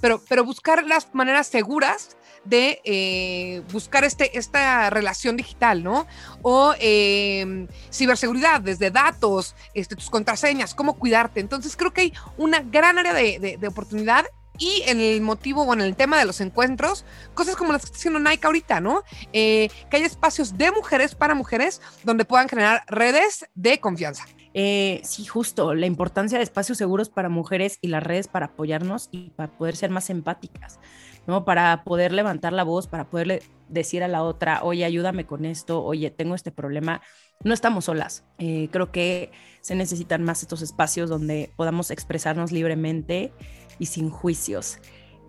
Pero, 0.00 0.22
pero 0.28 0.44
buscar 0.44 0.84
las 0.84 1.14
maneras 1.14 1.46
seguras 1.46 2.16
de 2.44 2.80
eh, 2.84 3.62
buscar 3.72 4.04
este, 4.04 4.38
esta 4.38 4.90
relación 4.90 5.36
digital, 5.36 5.82
¿no? 5.82 6.06
O 6.42 6.74
em, 6.78 7.68
ciberseguridad, 7.92 8.60
desde 8.60 8.90
datos, 8.90 9.54
este, 9.74 9.96
tus 9.96 10.10
contraseñas, 10.10 10.74
cómo 10.74 10.98
cuidarte. 10.98 11.40
Entonces 11.40 11.76
creo 11.76 11.92
que 11.92 12.00
hay 12.02 12.12
una 12.36 12.60
gran 12.60 12.98
área 12.98 13.12
de, 13.12 13.58
oportunidad 13.68 14.24
y 14.56 14.82
en 14.86 15.00
el 15.00 15.20
motivo 15.20 15.62
o 15.62 15.72
en 15.72 15.80
el 15.80 15.94
tema 15.94 16.18
de 16.18 16.24
los 16.24 16.40
encuentros, 16.40 17.04
cosas 17.34 17.54
como 17.54 17.72
las 17.72 17.82
que 17.82 17.86
está 17.86 17.98
haciendo 17.98 18.18
Nike 18.18 18.46
ahorita, 18.46 18.80
¿no? 18.80 19.04
Eh, 19.32 19.68
que 19.90 19.98
haya 19.98 20.06
espacios 20.06 20.56
de 20.56 20.72
mujeres 20.72 21.14
para 21.14 21.34
mujeres 21.34 21.80
donde 22.02 22.24
puedan 22.24 22.48
generar 22.48 22.82
redes 22.88 23.46
de 23.54 23.78
confianza. 23.78 24.24
Eh, 24.54 25.00
sí, 25.04 25.26
justo, 25.26 25.74
la 25.74 25.86
importancia 25.86 26.38
de 26.38 26.44
espacios 26.44 26.78
seguros 26.78 27.10
para 27.10 27.28
mujeres 27.28 27.78
y 27.80 27.88
las 27.88 28.02
redes 28.02 28.28
para 28.28 28.46
apoyarnos 28.46 29.08
y 29.12 29.30
para 29.30 29.52
poder 29.52 29.76
ser 29.76 29.90
más 29.90 30.10
empáticas, 30.10 30.80
¿no? 31.26 31.44
Para 31.44 31.84
poder 31.84 32.12
levantar 32.12 32.52
la 32.52 32.64
voz, 32.64 32.86
para 32.86 33.08
poderle 33.08 33.42
decir 33.68 34.02
a 34.02 34.08
la 34.08 34.22
otra, 34.22 34.62
oye, 34.62 34.84
ayúdame 34.84 35.26
con 35.26 35.44
esto, 35.44 35.84
oye, 35.84 36.10
tengo 36.10 36.34
este 36.34 36.50
problema. 36.50 37.02
No 37.44 37.54
estamos 37.54 37.84
solas. 37.84 38.24
Eh, 38.38 38.68
creo 38.72 38.90
que 38.90 39.30
se 39.60 39.74
necesitan 39.74 40.24
más 40.24 40.42
estos 40.42 40.62
espacios 40.62 41.10
donde 41.10 41.52
podamos 41.56 41.90
expresarnos 41.90 42.50
libremente 42.50 43.32
y 43.78 43.86
sin 43.86 44.10
juicios. 44.10 44.78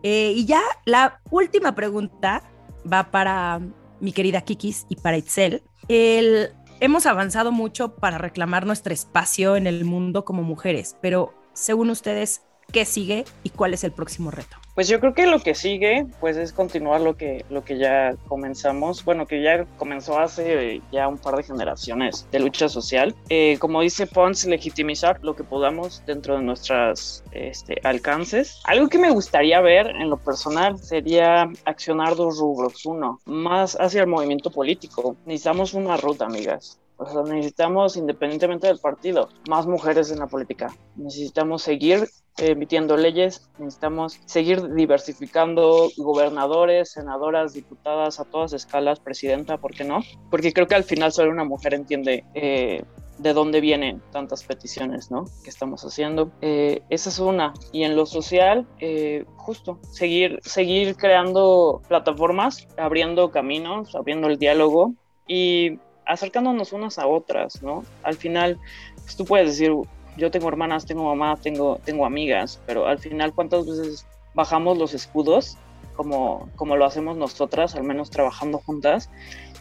Eh, 0.03 0.33
y 0.35 0.45
ya 0.45 0.61
la 0.85 1.21
última 1.29 1.75
pregunta 1.75 2.43
va 2.91 3.11
para 3.11 3.59
mi 3.99 4.13
querida 4.13 4.41
Kikis 4.41 4.85
y 4.89 4.95
para 4.95 5.17
Itzel. 5.17 5.61
El 5.87 6.51
hemos 6.79 7.05
avanzado 7.05 7.51
mucho 7.51 7.95
para 7.95 8.17
reclamar 8.17 8.65
nuestro 8.65 8.93
espacio 8.93 9.55
en 9.55 9.67
el 9.67 9.85
mundo 9.85 10.25
como 10.25 10.43
mujeres, 10.43 10.97
pero 11.01 11.33
según 11.53 11.89
ustedes, 11.89 12.43
¿qué 12.71 12.85
sigue 12.85 13.25
y 13.43 13.49
cuál 13.49 13.73
es 13.73 13.83
el 13.83 13.91
próximo 13.91 14.31
reto? 14.31 14.57
Pues 14.75 14.87
yo 14.87 14.99
creo 15.01 15.13
que 15.13 15.27
lo 15.27 15.39
que 15.39 15.55
sigue, 15.55 16.05
pues 16.21 16.37
es 16.37 16.53
continuar 16.53 17.01
lo 17.01 17.17
que, 17.17 17.43
lo 17.49 17.65
que 17.65 17.77
ya 17.77 18.15
comenzamos, 18.27 19.03
bueno, 19.03 19.27
que 19.27 19.41
ya 19.41 19.65
comenzó 19.77 20.19
hace 20.19 20.81
ya 20.91 21.07
un 21.07 21.17
par 21.17 21.35
de 21.35 21.43
generaciones 21.43 22.25
de 22.31 22.39
lucha 22.39 22.69
social. 22.69 23.13
Eh, 23.27 23.57
como 23.59 23.81
dice 23.81 24.07
Pons, 24.07 24.45
legitimizar 24.45 25.19
lo 25.21 25.35
que 25.35 25.43
podamos 25.43 26.01
dentro 26.05 26.37
de 26.37 26.43
nuestros 26.43 27.23
este, 27.31 27.81
alcances. 27.83 28.61
Algo 28.63 28.87
que 28.87 28.99
me 28.99 29.11
gustaría 29.11 29.59
ver 29.59 29.87
en 29.87 30.09
lo 30.09 30.17
personal 30.17 30.79
sería 30.79 31.49
accionar 31.65 32.15
dos 32.15 32.39
rubros. 32.39 32.85
Uno, 32.85 33.19
más 33.25 33.75
hacia 33.81 34.01
el 34.01 34.07
movimiento 34.07 34.49
político. 34.49 35.17
Necesitamos 35.25 35.73
una 35.73 35.97
ruta, 35.97 36.25
amigas. 36.25 36.79
O 36.99 37.05
sea, 37.09 37.23
necesitamos, 37.23 37.95
independientemente 37.95 38.67
del 38.67 38.77
partido, 38.77 39.29
más 39.49 39.65
mujeres 39.65 40.11
en 40.11 40.19
la 40.19 40.27
política. 40.27 40.75
Necesitamos 40.97 41.61
seguir 41.63 42.09
emitiendo 42.37 42.97
leyes, 42.97 43.49
necesitamos 43.57 44.19
seguir 44.25 44.73
diversificando 44.73 45.89
gobernadores, 45.97 46.91
senadoras, 46.91 47.53
diputadas 47.53 48.19
a 48.19 48.25
todas 48.25 48.53
escalas, 48.53 48.99
presidenta, 48.99 49.57
¿por 49.57 49.73
qué 49.73 49.85
no? 49.85 50.01
Porque 50.29 50.51
creo 50.51 50.67
que 50.67 50.75
al 50.75 50.83
final 50.83 51.11
solo 51.11 51.31
una 51.31 51.45
mujer 51.45 51.73
entiende 51.73 52.25
eh, 52.33 52.83
de 53.17 53.33
dónde 53.33 53.61
vienen 53.61 54.01
tantas 54.11 54.43
peticiones, 54.43 55.11
¿no? 55.11 55.25
Que 55.43 55.49
estamos 55.49 55.83
haciendo. 55.83 56.31
Eh, 56.41 56.81
esa 56.89 57.09
es 57.09 57.19
una. 57.19 57.53
Y 57.71 57.83
en 57.83 57.95
lo 57.95 58.05
social, 58.05 58.65
eh, 58.79 59.25
justo, 59.35 59.79
seguir, 59.91 60.39
seguir 60.43 60.95
creando 60.95 61.81
plataformas, 61.87 62.67
abriendo 62.77 63.31
caminos, 63.31 63.95
abriendo 63.95 64.27
el 64.27 64.37
diálogo 64.37 64.93
y 65.27 65.79
acercándonos 66.09 66.73
unas 66.73 66.97
a 66.97 67.07
otras, 67.07 67.61
¿no? 67.61 67.85
Al 68.03 68.15
final, 68.15 68.57
pues, 68.95 69.15
tú 69.15 69.25
puedes 69.25 69.47
decir, 69.47 69.71
yo 70.17 70.31
tengo 70.31 70.49
hermanas, 70.49 70.85
tengo 70.85 71.03
mamá, 71.03 71.37
tengo, 71.37 71.79
tengo 71.85 72.05
amigas, 72.05 72.59
pero 72.65 72.87
al 72.87 72.99
final, 72.99 73.33
¿cuántas 73.33 73.65
veces 73.65 74.05
bajamos 74.33 74.77
los 74.77 74.93
escudos 74.93 75.57
como, 75.95 76.49
como 76.55 76.75
lo 76.75 76.85
hacemos 76.85 77.15
nosotras, 77.15 77.75
al 77.75 77.83
menos 77.83 78.09
trabajando 78.09 78.57
juntas, 78.57 79.09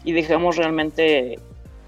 y 0.04 0.12
dejamos 0.12 0.56
realmente 0.56 1.38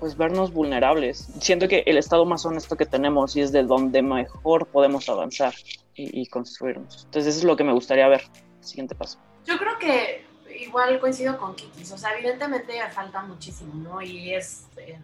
pues 0.01 0.16
vernos 0.16 0.53
vulnerables. 0.53 1.29
Siento 1.40 1.68
que 1.68 1.85
el 1.87 1.99
estado 1.99 2.25
más 2.25 2.44
honesto 2.46 2.77
que 2.77 2.87
tenemos 2.87 3.37
y 3.37 3.42
es 3.42 3.53
de 3.53 3.62
donde 3.62 4.03
mejor 4.03 4.66
podemos 4.66 5.09
avanzar 5.09 5.55
y, 5.94 6.27
construirnos. 6.27 7.05
Entonces 7.05 7.35
eso 7.35 7.38
es 7.40 7.44
lo 7.44 7.57
que 7.57 7.64
me 7.64 7.75
gustaría 7.75 8.09
ver. 8.09 8.23
Siguiente 8.61 8.94
paso. 8.94 9.18
Yo 9.44 9.59
creo 9.59 9.79
que 9.79 10.25
igual 10.58 11.00
coincido 11.00 11.38
con 11.38 11.54
Kikis, 11.54 11.92
o 11.92 11.98
sea, 11.98 12.14
evidentemente 12.14 12.78
falta 12.90 13.22
muchísimo, 13.22 13.74
¿no? 13.74 14.02
Y 14.02 14.34
es, 14.34 14.66
eh, 14.76 14.98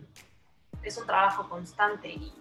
es 0.83 0.97
un 0.99 1.07
trabajo 1.07 1.49
constante 1.49 2.09
y 2.09 2.33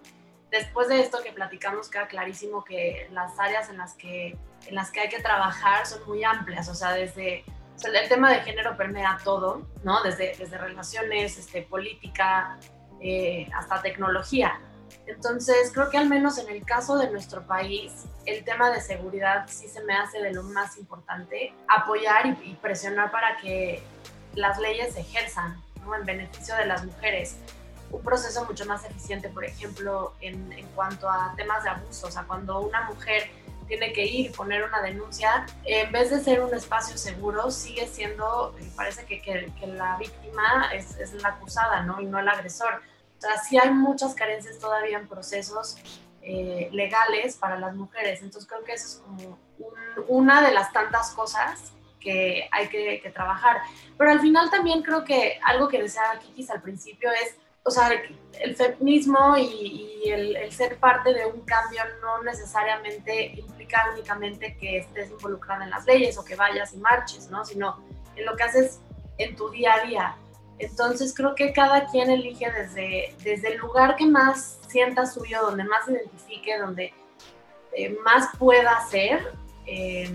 después 0.50 0.88
de 0.88 1.00
esto 1.00 1.18
que 1.22 1.32
platicamos 1.32 1.88
queda 1.88 2.06
clarísimo 2.06 2.64
que 2.64 3.08
las 3.12 3.38
áreas 3.38 3.68
en 3.68 3.78
las 3.78 3.94
que, 3.94 4.36
en 4.66 4.74
las 4.74 4.90
que 4.90 5.00
hay 5.00 5.08
que 5.08 5.20
trabajar 5.20 5.86
son 5.86 6.06
muy 6.06 6.24
amplias, 6.24 6.68
o 6.68 6.74
sea, 6.74 6.92
desde 6.92 7.44
el 7.84 8.08
tema 8.08 8.32
de 8.32 8.40
género 8.40 8.76
permea 8.76 9.18
todo, 9.22 9.66
¿no? 9.84 10.02
Desde, 10.02 10.34
desde 10.36 10.56
relaciones, 10.56 11.36
este, 11.36 11.62
política, 11.62 12.58
eh, 13.00 13.48
hasta 13.54 13.82
tecnología. 13.82 14.58
Entonces, 15.06 15.70
creo 15.72 15.88
que 15.88 15.98
al 15.98 16.08
menos 16.08 16.38
en 16.38 16.48
el 16.48 16.64
caso 16.64 16.98
de 16.98 17.10
nuestro 17.10 17.46
país, 17.46 17.92
el 18.24 18.44
tema 18.44 18.70
de 18.70 18.80
seguridad 18.80 19.46
sí 19.48 19.68
se 19.68 19.82
me 19.84 19.94
hace 19.94 20.20
de 20.20 20.32
lo 20.32 20.42
más 20.42 20.76
importante, 20.78 21.54
apoyar 21.68 22.26
y, 22.44 22.54
presionar 22.60 23.10
para 23.12 23.36
que 23.36 23.82
las 24.34 24.58
leyes 24.58 24.94
se 24.94 25.00
ejerzan 25.00 25.62
en 25.76 26.04
beneficio 26.04 26.56
de 26.56 26.66
las 26.66 26.84
mujeres. 26.84 27.36
Un 27.90 28.02
proceso 28.02 28.44
mucho 28.44 28.66
más 28.66 28.84
eficiente, 28.84 29.28
por 29.28 29.44
ejemplo, 29.44 30.14
en, 30.20 30.50
cuanto 30.74 31.08
a 31.08 31.34
temas 31.36 31.62
de 31.62 31.70
abuso, 31.70 32.08
o 32.08 32.10
sea, 32.10 32.24
cuando 32.24 32.60
una 32.60 32.82
mujer 32.82 33.30
tiene 33.68 33.92
que 33.92 34.04
ir 34.04 34.26
y 34.26 34.28
poner 34.30 34.64
una 34.64 34.82
denuncia, 34.82 35.46
en 35.64 35.90
vez 35.92 36.10
de 36.10 36.20
ser 36.20 36.40
un 36.40 36.52
espacio 36.52 36.98
seguro, 36.98 37.50
sigue 37.52 37.86
siendo, 37.86 38.56
parece 38.74 39.06
que 39.06 39.52
la 39.66 39.96
víctima 39.98 40.70
es, 40.74 40.96
es, 40.98 41.12
la 41.14 41.30
acusada, 41.30 41.82
¿no? 41.82 42.00
Y 42.00 42.06
no 42.06 42.18
el 42.18 42.28
agresor. 42.28 42.82
Sea, 43.26 43.38
sí 43.38 43.58
hay 43.58 43.70
muchas 43.70 44.14
carencias 44.14 44.58
todavía 44.58 44.98
en 44.98 45.08
procesos 45.08 45.78
eh, 46.22 46.68
legales 46.72 47.36
para 47.36 47.58
las 47.58 47.74
mujeres. 47.74 48.22
Entonces 48.22 48.48
creo 48.48 48.64
que 48.64 48.72
eso 48.72 48.86
es 48.86 48.94
como 48.96 49.38
una 50.08 50.46
de 50.46 50.52
las 50.52 50.72
tantas 50.72 51.10
cosas 51.12 51.72
que 52.00 52.48
hay 52.52 52.68
que, 52.68 53.00
que, 53.00 53.10
trabajar. 53.10 53.62
Pero 53.96 54.10
al 54.10 54.20
final 54.20 54.50
también 54.50 54.82
creo 54.82 55.04
que 55.04 55.38
algo 55.44 55.68
que 55.68 55.82
deseaba 55.82 56.18
Kikis 56.18 56.50
al 56.50 56.62
principio 56.62 57.10
es, 57.10 57.36
o 57.64 57.70
sea, 57.70 57.90
el 58.40 58.54
feminismo 58.54 59.36
y, 59.36 60.00
y 60.04 60.10
el, 60.10 60.36
el, 60.36 60.52
ser 60.52 60.78
parte 60.78 61.12
de 61.12 61.26
un 61.26 61.40
cambio 61.40 61.82
no 62.00 62.22
necesariamente 62.22 63.32
implica 63.36 63.90
únicamente 63.92 64.56
que 64.56 64.78
estés 64.78 65.10
involucrada 65.10 65.64
en 65.64 65.70
las 65.70 65.84
leyes 65.84 66.16
o 66.18 66.24
que 66.24 66.36
vayas 66.36 66.74
y 66.74 66.78
marches, 66.78 67.28
¿no? 67.28 67.44
Sino 67.44 67.82
en 68.14 68.24
lo 68.24 68.36
que 68.36 68.44
haces 68.44 68.80
en 69.18 69.34
tu 69.34 69.50
día 69.50 69.74
a 69.74 69.86
día. 69.86 70.16
Entonces 70.58 71.12
creo 71.14 71.34
que 71.34 71.52
cada 71.52 71.86
quien 71.86 72.10
elige 72.10 72.50
desde, 72.50 73.14
desde 73.22 73.52
el 73.52 73.58
lugar 73.58 73.96
que 73.96 74.06
más 74.06 74.58
sienta 74.68 75.06
suyo, 75.06 75.42
donde 75.42 75.64
más 75.64 75.84
se 75.84 75.92
identifique, 75.92 76.58
donde 76.58 76.94
eh, 77.72 77.96
más 78.04 78.28
pueda 78.38 78.72
hacer, 78.72 79.34
eh, 79.66 80.14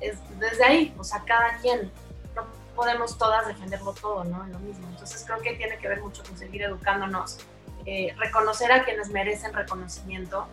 es 0.00 0.16
desde 0.38 0.64
ahí, 0.64 0.94
o 0.98 1.04
sea, 1.04 1.22
cada 1.24 1.58
quien. 1.58 1.90
No 2.36 2.46
podemos 2.76 3.18
todas 3.18 3.48
defenderlo 3.48 3.92
todo, 3.94 4.22
¿no? 4.24 4.46
Lo 4.46 4.58
mismo. 4.60 4.86
Entonces 4.90 5.24
creo 5.26 5.40
que 5.40 5.54
tiene 5.54 5.76
que 5.78 5.88
ver 5.88 6.00
mucho 6.00 6.22
con 6.22 6.38
seguir 6.38 6.62
educándonos, 6.62 7.38
eh, 7.84 8.14
reconocer 8.16 8.70
a 8.70 8.84
quienes 8.84 9.10
merecen 9.10 9.52
reconocimiento. 9.52 10.46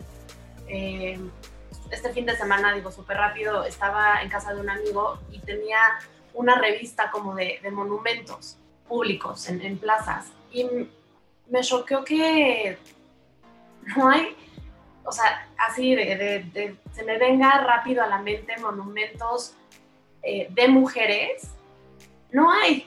este 0.68 2.09
fin 2.12 2.26
de 2.26 2.36
semana, 2.36 2.74
digo 2.74 2.91
súper 2.91 3.18
rápido, 3.18 3.64
estaba 3.64 4.22
en 4.22 4.30
casa 4.30 4.53
de 4.53 4.59
un 4.59 4.70
amigo 4.70 5.20
y 5.32 5.39
tenía 5.39 5.80
una 6.34 6.59
revista 6.59 7.09
como 7.12 7.34
de 7.36 7.62
monumentos 7.72 8.57
públicos, 8.88 9.48
en, 9.50 9.78
plazas. 9.78 10.32
Y 10.52 10.66
me 11.50 11.62
choqueó 11.62 12.04
que 12.04 12.78
no 13.96 14.10
hay, 14.10 14.36
o 15.04 15.12
sea, 15.12 15.48
así 15.58 15.96
de, 15.96 16.76
se 16.94 17.04
me 17.04 17.18
venga 17.18 17.60
rápido 17.60 18.04
a 18.04 18.08
la 18.08 18.20
mente 18.20 18.58
monumentos 18.58 19.54
eh, 20.24 20.48
de 20.50 20.68
mujeres, 20.68 21.52
no 22.32 22.52
hay. 22.52 22.86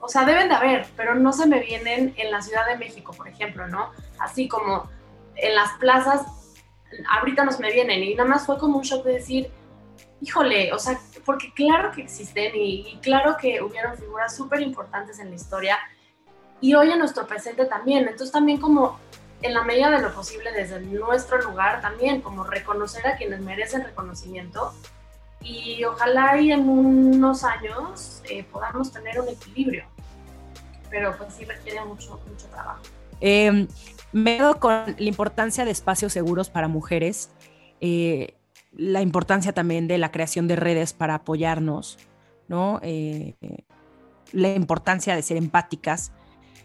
O 0.00 0.08
sea, 0.08 0.24
deben 0.24 0.48
de 0.48 0.54
haber, 0.54 0.86
pero 0.96 1.14
no 1.14 1.32
se 1.32 1.46
me 1.46 1.60
vienen 1.60 2.12
en 2.16 2.32
la 2.32 2.42
Ciudad 2.42 2.66
de 2.66 2.76
México, 2.76 3.12
por 3.16 3.28
ejemplo, 3.28 3.68
¿no? 3.68 3.92
Así 4.18 4.48
como 4.48 4.90
en 5.36 5.54
las 5.54 5.70
plazas, 5.78 6.26
ahorita 7.08 7.44
nos 7.44 7.60
me 7.60 7.72
vienen 7.72 8.02
y 8.02 8.14
nada 8.14 8.28
más 8.28 8.46
fue 8.46 8.58
como 8.58 8.78
un 8.78 8.82
shock 8.82 9.04
de 9.04 9.12
decir, 9.14 9.50
híjole, 10.20 10.72
o 10.72 10.78
sea, 10.78 10.98
porque 11.24 11.52
claro 11.54 11.92
que 11.92 12.02
existen 12.02 12.54
y, 12.54 12.88
y 12.88 12.98
claro 13.00 13.36
que 13.40 13.62
hubieron 13.62 13.96
figuras 13.96 14.36
súper 14.36 14.60
importantes 14.60 15.18
en 15.18 15.30
la 15.30 15.36
historia 15.36 15.78
y 16.60 16.74
hoy 16.74 16.90
en 16.90 16.98
nuestro 16.98 17.26
presente 17.26 17.66
también. 17.66 18.02
Entonces 18.04 18.32
también 18.32 18.58
como 18.58 18.98
en 19.42 19.54
la 19.54 19.64
medida 19.64 19.90
de 19.90 20.00
lo 20.00 20.14
posible 20.14 20.52
desde 20.52 20.80
nuestro 20.80 21.40
lugar 21.42 21.80
también, 21.80 22.22
como 22.22 22.44
reconocer 22.44 23.06
a 23.06 23.16
quienes 23.16 23.40
merecen 23.40 23.84
reconocimiento 23.84 24.72
y 25.40 25.82
ojalá 25.84 26.40
y 26.40 26.52
en 26.52 26.68
unos 26.68 27.42
años 27.44 28.22
eh, 28.30 28.44
podamos 28.44 28.92
tener 28.92 29.20
un 29.20 29.28
equilibrio, 29.28 29.84
pero 30.88 31.16
pues 31.18 31.34
sí 31.34 31.44
requiere 31.44 31.84
mucho, 31.84 32.20
mucho 32.28 32.46
trabajo. 32.46 32.82
Eh, 33.20 33.66
me 34.12 34.36
quedo 34.36 34.60
con 34.60 34.94
la 34.96 35.08
importancia 35.08 35.64
de 35.64 35.72
espacios 35.72 36.12
seguros 36.12 36.48
para 36.48 36.68
mujeres, 36.68 37.30
eh, 37.80 38.34
la 38.76 39.02
importancia 39.02 39.52
también 39.52 39.88
de 39.88 39.98
la 39.98 40.10
creación 40.10 40.48
de 40.48 40.56
redes 40.56 40.92
para 40.92 41.16
apoyarnos, 41.16 41.98
¿no? 42.48 42.80
Eh, 42.82 43.34
la 44.32 44.54
importancia 44.54 45.14
de 45.14 45.22
ser 45.22 45.36
empáticas, 45.36 46.12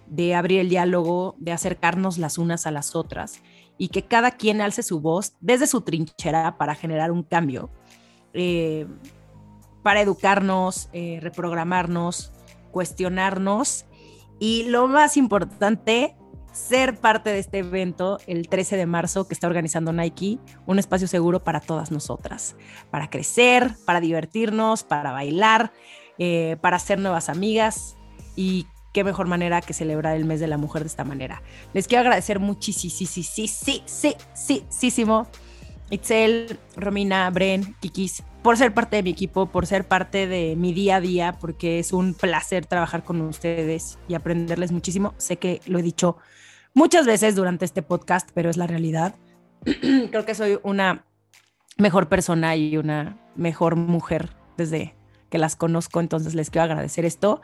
de 0.08 0.36
abrir 0.36 0.62
el 0.62 0.70
diálogo, 0.70 1.36
de 1.38 1.52
acercarnos 1.52 2.18
las 2.18 2.38
unas 2.38 2.66
a 2.66 2.72
las 2.72 2.96
otras 2.96 3.42
y 3.78 3.90
que 3.90 4.04
cada 4.04 4.32
quien 4.32 4.62
alce 4.62 4.84
su 4.84 5.00
voz 5.02 5.36
desde 5.40 5.68
su 5.68 5.82
trinchera 5.82 6.58
para 6.58 6.76
generar 6.76 7.12
un 7.12 7.24
cambio, 7.24 7.70
eh, 8.34 8.88
para 9.84 10.02
educarnos, 10.02 10.90
eh, 10.94 11.20
reprogramarnos, 11.22 12.32
cuestionarnos 12.72 13.86
y 14.40 14.64
lo 14.64 14.88
más 14.88 15.18
importante, 15.18 16.16
ser 16.58 16.98
parte 16.98 17.30
de 17.30 17.40
este 17.40 17.60
evento 17.60 18.18
el 18.26 18.50
13 18.50 18.78
de 18.78 18.86
marzo 18.88 19.28
que 19.28 19.34
está 19.34 19.48
organizando 19.48 19.94
Nike, 19.94 20.40
un 20.66 20.80
espacio 20.80 21.08
seguro 21.08 21.44
para 21.44 21.60
todas 21.60 21.92
nosotras, 21.92 22.56
para 22.90 23.10
crecer, 23.10 23.76
para 23.86 24.02
divertirnos, 24.02 24.84
para 24.84 25.12
bailar, 25.12 25.72
eh, 26.18 26.58
para 26.60 26.78
hacer 26.78 27.00
nuevas 27.00 27.30
amigas 27.30 27.96
y 28.36 28.66
qué 28.92 29.04
mejor 29.04 29.28
manera 29.28 29.62
que 29.62 29.74
celebrar 29.74 30.18
el 30.18 30.26
mes 30.26 30.40
de 30.40 30.48
la 30.48 30.58
mujer 30.58 30.82
de 30.82 30.88
esta 30.88 31.04
manera. 31.04 31.44
Les 31.74 31.88
quiero 31.88 32.02
agradecer 32.02 32.40
muchísimo, 32.40 32.92
sí, 32.92 33.06
sí, 33.06 33.24
sí, 33.24 33.48
sí, 33.48 33.84
sí, 33.86 34.16
sí, 34.70 34.92
sí, 34.92 35.06
Itzel, 35.90 36.60
Romina, 36.76 37.30
Bren, 37.30 37.76
Kikis, 37.80 38.24
por 38.42 38.58
ser 38.58 38.74
parte 38.74 38.98
de 38.98 39.04
mi 39.04 39.12
equipo, 39.12 39.46
por 39.46 39.66
ser 39.68 39.88
parte 39.88 40.28
de 40.28 40.56
mi 40.58 40.74
día 40.74 40.98
a 40.98 41.02
día, 41.02 41.38
porque 41.40 41.80
es 41.80 41.94
un 41.94 42.14
placer 42.14 42.66
trabajar 42.66 43.04
con 43.04 43.22
ustedes 43.22 43.98
y 44.10 44.16
aprenderles 44.16 44.74
muchísimo. 44.74 45.14
Sé 45.18 45.38
que 45.38 45.62
lo 45.66 45.80
he 45.80 45.84
dicho 45.84 46.18
muchas 46.74 47.06
veces 47.06 47.36
durante 47.36 47.66
este 47.66 47.82
podcast, 47.82 48.30
pero 48.34 48.50
es 48.50 48.58
la 48.58 48.68
realidad. 48.68 49.16
Creo 50.12 50.26
que 50.26 50.36
soy 50.36 50.60
una 50.64 51.06
mejor 51.78 52.10
persona 52.10 52.56
y 52.56 52.78
una 52.78 53.20
mejor 53.36 53.76
mujer 53.76 54.30
desde 54.58 54.96
que 55.30 55.38
las 55.38 55.56
conozco, 55.56 56.00
entonces 56.00 56.36
les 56.36 56.50
quiero 56.50 56.64
agradecer 56.64 57.06
esto. 57.06 57.42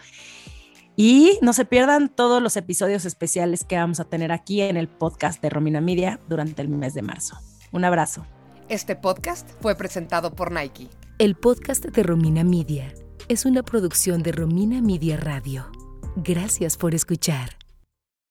Y 0.96 1.40
no 1.42 1.54
se 1.54 1.66
pierdan 1.66 2.10
todos 2.10 2.42
los 2.42 2.56
episodios 2.56 3.06
especiales 3.06 3.64
que 3.64 3.78
vamos 3.78 4.00
a 4.00 4.06
tener 4.06 4.32
aquí 4.32 4.62
en 4.62 4.78
el 4.78 4.88
podcast 4.88 5.42
de 5.42 5.50
Romina 5.50 5.82
Media 5.82 6.20
durante 6.30 6.62
el 6.62 6.70
mes 6.70 6.94
de 6.94 7.02
marzo. 7.02 7.38
Un 7.72 7.84
abrazo. 7.84 8.26
Este 8.70 8.96
podcast 8.96 9.50
fue 9.60 9.76
presentado 9.76 10.34
por 10.36 10.52
Nike. 10.52 10.90
El 11.18 11.36
podcast 11.36 11.84
de 11.86 12.04
Romina 12.04 12.44
Media 12.44 12.94
es 13.28 13.46
una 13.46 13.64
producción 13.64 14.22
de 14.22 14.32
Romina 14.32 14.82
Media 14.82 15.18
Radio. 15.18 15.72
Gracias 16.16 16.78
por 16.78 16.94
escuchar. 16.94 17.63